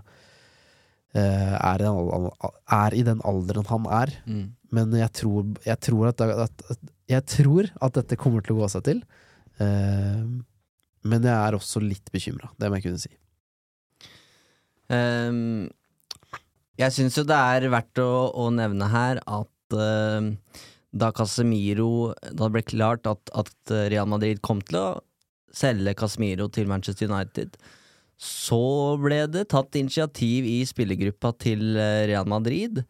[1.16, 2.51] eh, er, i den, al-
[2.82, 4.12] er i den alderen han er.
[4.28, 4.43] Mm.
[4.76, 6.68] Men jeg tror, jeg tror at, at,
[7.08, 8.99] Jeg tror at dette kommer til å gå seg til.
[9.64, 10.24] Eh,
[11.08, 13.14] men jeg er også litt bekymra, det må jeg kunne si.
[14.91, 15.68] Um,
[16.80, 20.30] jeg syns jo det er verdt å, å nevne her at ehm,
[21.00, 24.88] da Casemiro Da det ble klart at, at Real Madrid kom til å
[25.58, 27.56] selge Casemiro til Manchester United,
[28.18, 32.82] så ble det tatt initiativ i spillergruppa til eh, Real Madrid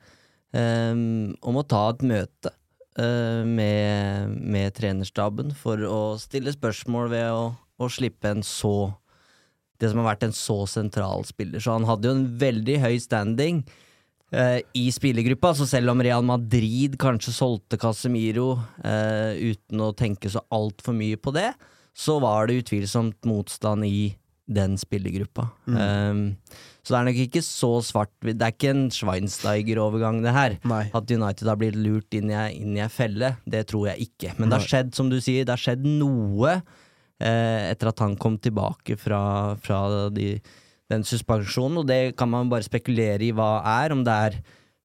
[0.56, 2.54] um, om å ta et møte
[3.00, 8.94] uh, med, med trenerstaben for å stille spørsmål ved å, å slippe en så
[9.78, 11.62] det som har vært en så sentral spiller.
[11.62, 13.62] Så han hadde jo en veldig høy standing
[14.32, 20.32] eh, i spillergruppa, så selv om Real Madrid kanskje solgte Casemiro uh, uten å tenke
[20.32, 21.52] så altfor mye på det,
[21.98, 24.16] så var det utvilsomt motstand i
[24.48, 25.50] den spillergruppa.
[25.66, 26.38] Um,
[26.80, 30.56] så det er nok ikke så svart Det er ikke en Schweinsteiger-overgang, det her.
[30.72, 30.86] Nei.
[30.96, 34.38] At United har blitt lurt inn i, inn i ei felle, det tror jeg ikke.
[34.38, 38.16] Men det har skjedd, som du sier, det har skjedd noe uh, etter at han
[38.22, 39.20] kom tilbake fra,
[39.60, 39.82] fra
[40.16, 40.38] de,
[40.92, 44.38] den suspensjonen, og det kan man bare spekulere i hva er, om det er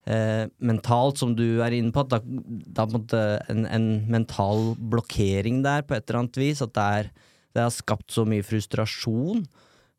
[0.07, 5.63] eh, mentalt, som du er inne på, at det er en en, en mental blokkering
[5.63, 7.13] der på et eller annet vis, at det, er,
[7.55, 9.45] det har skapt så mye frustrasjon.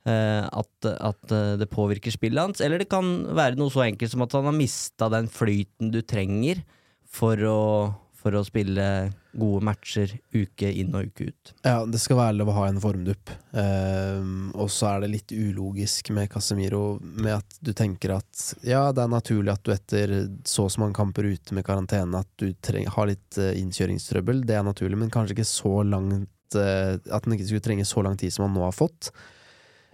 [0.06, 4.12] eh, at, at eh, det påvirker spillet hans, eller det kan være noe så enkelt
[4.12, 6.64] som at han har mista den flyten du trenger
[7.14, 7.60] for å,
[8.24, 8.86] for å spille
[9.34, 11.52] gode matcher uke inn og uke ut.
[11.66, 13.34] Ja, det skal være lov å ha en formdupp.
[13.60, 18.86] Ehm, og så er det litt ulogisk med Casemiro, med at du tenker at ja,
[18.96, 20.16] det er naturlig at du etter
[20.48, 24.46] så og så mange kamper ute med karantene, at du treng, har litt eh, innkjøringstrøbbel.
[24.48, 28.06] Det er naturlig, men kanskje ikke så langt eh, At han ikke skulle trenge så
[28.06, 29.12] lang tid som han nå har fått.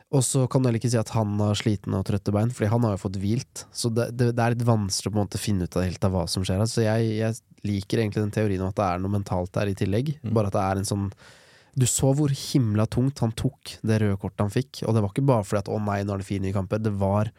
[0.09, 2.71] Og så kan du heller ikke si at han har slitne og trøtte bein, Fordi
[2.71, 3.65] han har jo fått hvilt.
[3.69, 6.07] Så det, det, det er litt vanskelig å på en måte finne ut av helt
[6.07, 6.71] av hva som skjer her.
[6.71, 9.77] Så jeg, jeg liker egentlig den teorien om at det er noe mentalt der i
[9.77, 10.15] tillegg.
[10.23, 10.33] Mm.
[10.33, 11.05] Bare at det er en sånn
[11.79, 15.13] Du så hvor himla tungt han tok det røde kortet han fikk, og det var
[15.13, 16.81] ikke bare fordi at 'å nei, nå er det fire nye kamper'.
[16.81, 17.29] Det var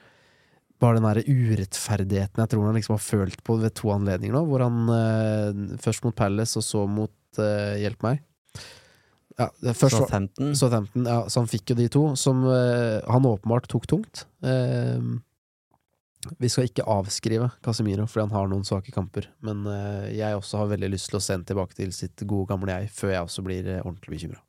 [0.80, 4.46] bare den derre urettferdigheten jeg tror han liksom har følt på ved to anledninger nå,
[4.48, 8.22] hvor han eh, først mot Palace og så mot eh, Hjelp meg.
[9.38, 10.54] Ja, først Southampton.
[10.58, 14.24] Southampton, ja, så han fikk jo de to, som eh, han åpenbart tok tungt.
[14.42, 14.98] Eh,
[16.40, 20.60] vi skal ikke avskrive Casemiro, fordi han har noen svake kamper, men eh, jeg også
[20.60, 23.44] har veldig lyst til å sende tilbake til sitt gode gamle jeg, før jeg også
[23.46, 24.42] blir eh, ordentlig bekymra.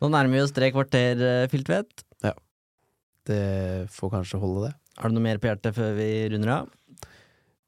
[0.00, 2.06] Nå nærmer vi oss tre kvarter, eh, Filtvedt.
[3.24, 4.74] Det får kanskje holde, det.
[5.00, 6.66] Har du noe mer på hjertet før vi runder av?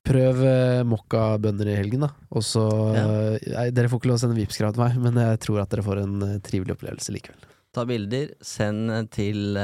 [0.06, 2.10] Prøv eh, mokkabønner i helgen, da.
[2.30, 2.62] Og så
[2.94, 3.04] Ja.
[3.34, 5.72] eh, nei, Dere får ikke lov å sende Vipps-krav til meg, men jeg tror at
[5.74, 7.48] dere får en eh, trivelig opplevelse likevel.
[7.74, 9.58] Ta bilder, send til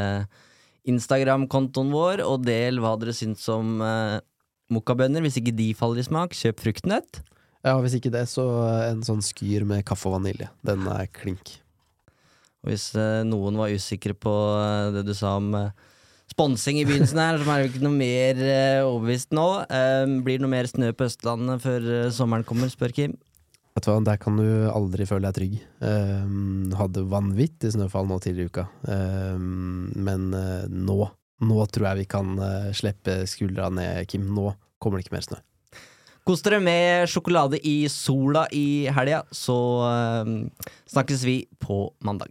[0.84, 3.78] Instagram-kontoen vår, og del hva dere syns om
[4.72, 5.22] mokkabønner.
[5.24, 7.22] Hvis ikke de faller i smak, kjøp fruktnøtt.
[7.64, 8.45] Ja, Hvis ikke det, så
[8.90, 10.51] en sånn skyr med kaffe og vanilje.
[10.66, 11.55] Den er klink.
[12.61, 12.90] Og hvis
[13.24, 14.32] noen var usikre på
[14.93, 15.55] det du sa om
[16.32, 19.46] sponsing i begynnelsen her, som er jo ikke noe mer uh, overbevist nå.
[19.68, 23.16] Uh, blir det noe mer snø på Østlandet før uh, sommeren kommer, spør Kim.
[23.72, 25.56] Vet du hva, Der kan du aldri føle deg trygg.
[25.80, 30.30] Um, hadde vanvittig snøfall nå tidligere i uka, um, men
[30.68, 31.02] nå
[31.42, 32.36] Nå tror jeg vi kan
[32.70, 34.28] slippe skuldra ned, Kim.
[34.30, 35.40] Nå kommer det ikke mer snø.
[36.22, 39.56] Kos dere med sjokolade i sola i helga, så
[40.86, 42.30] snakkes vi på mandag.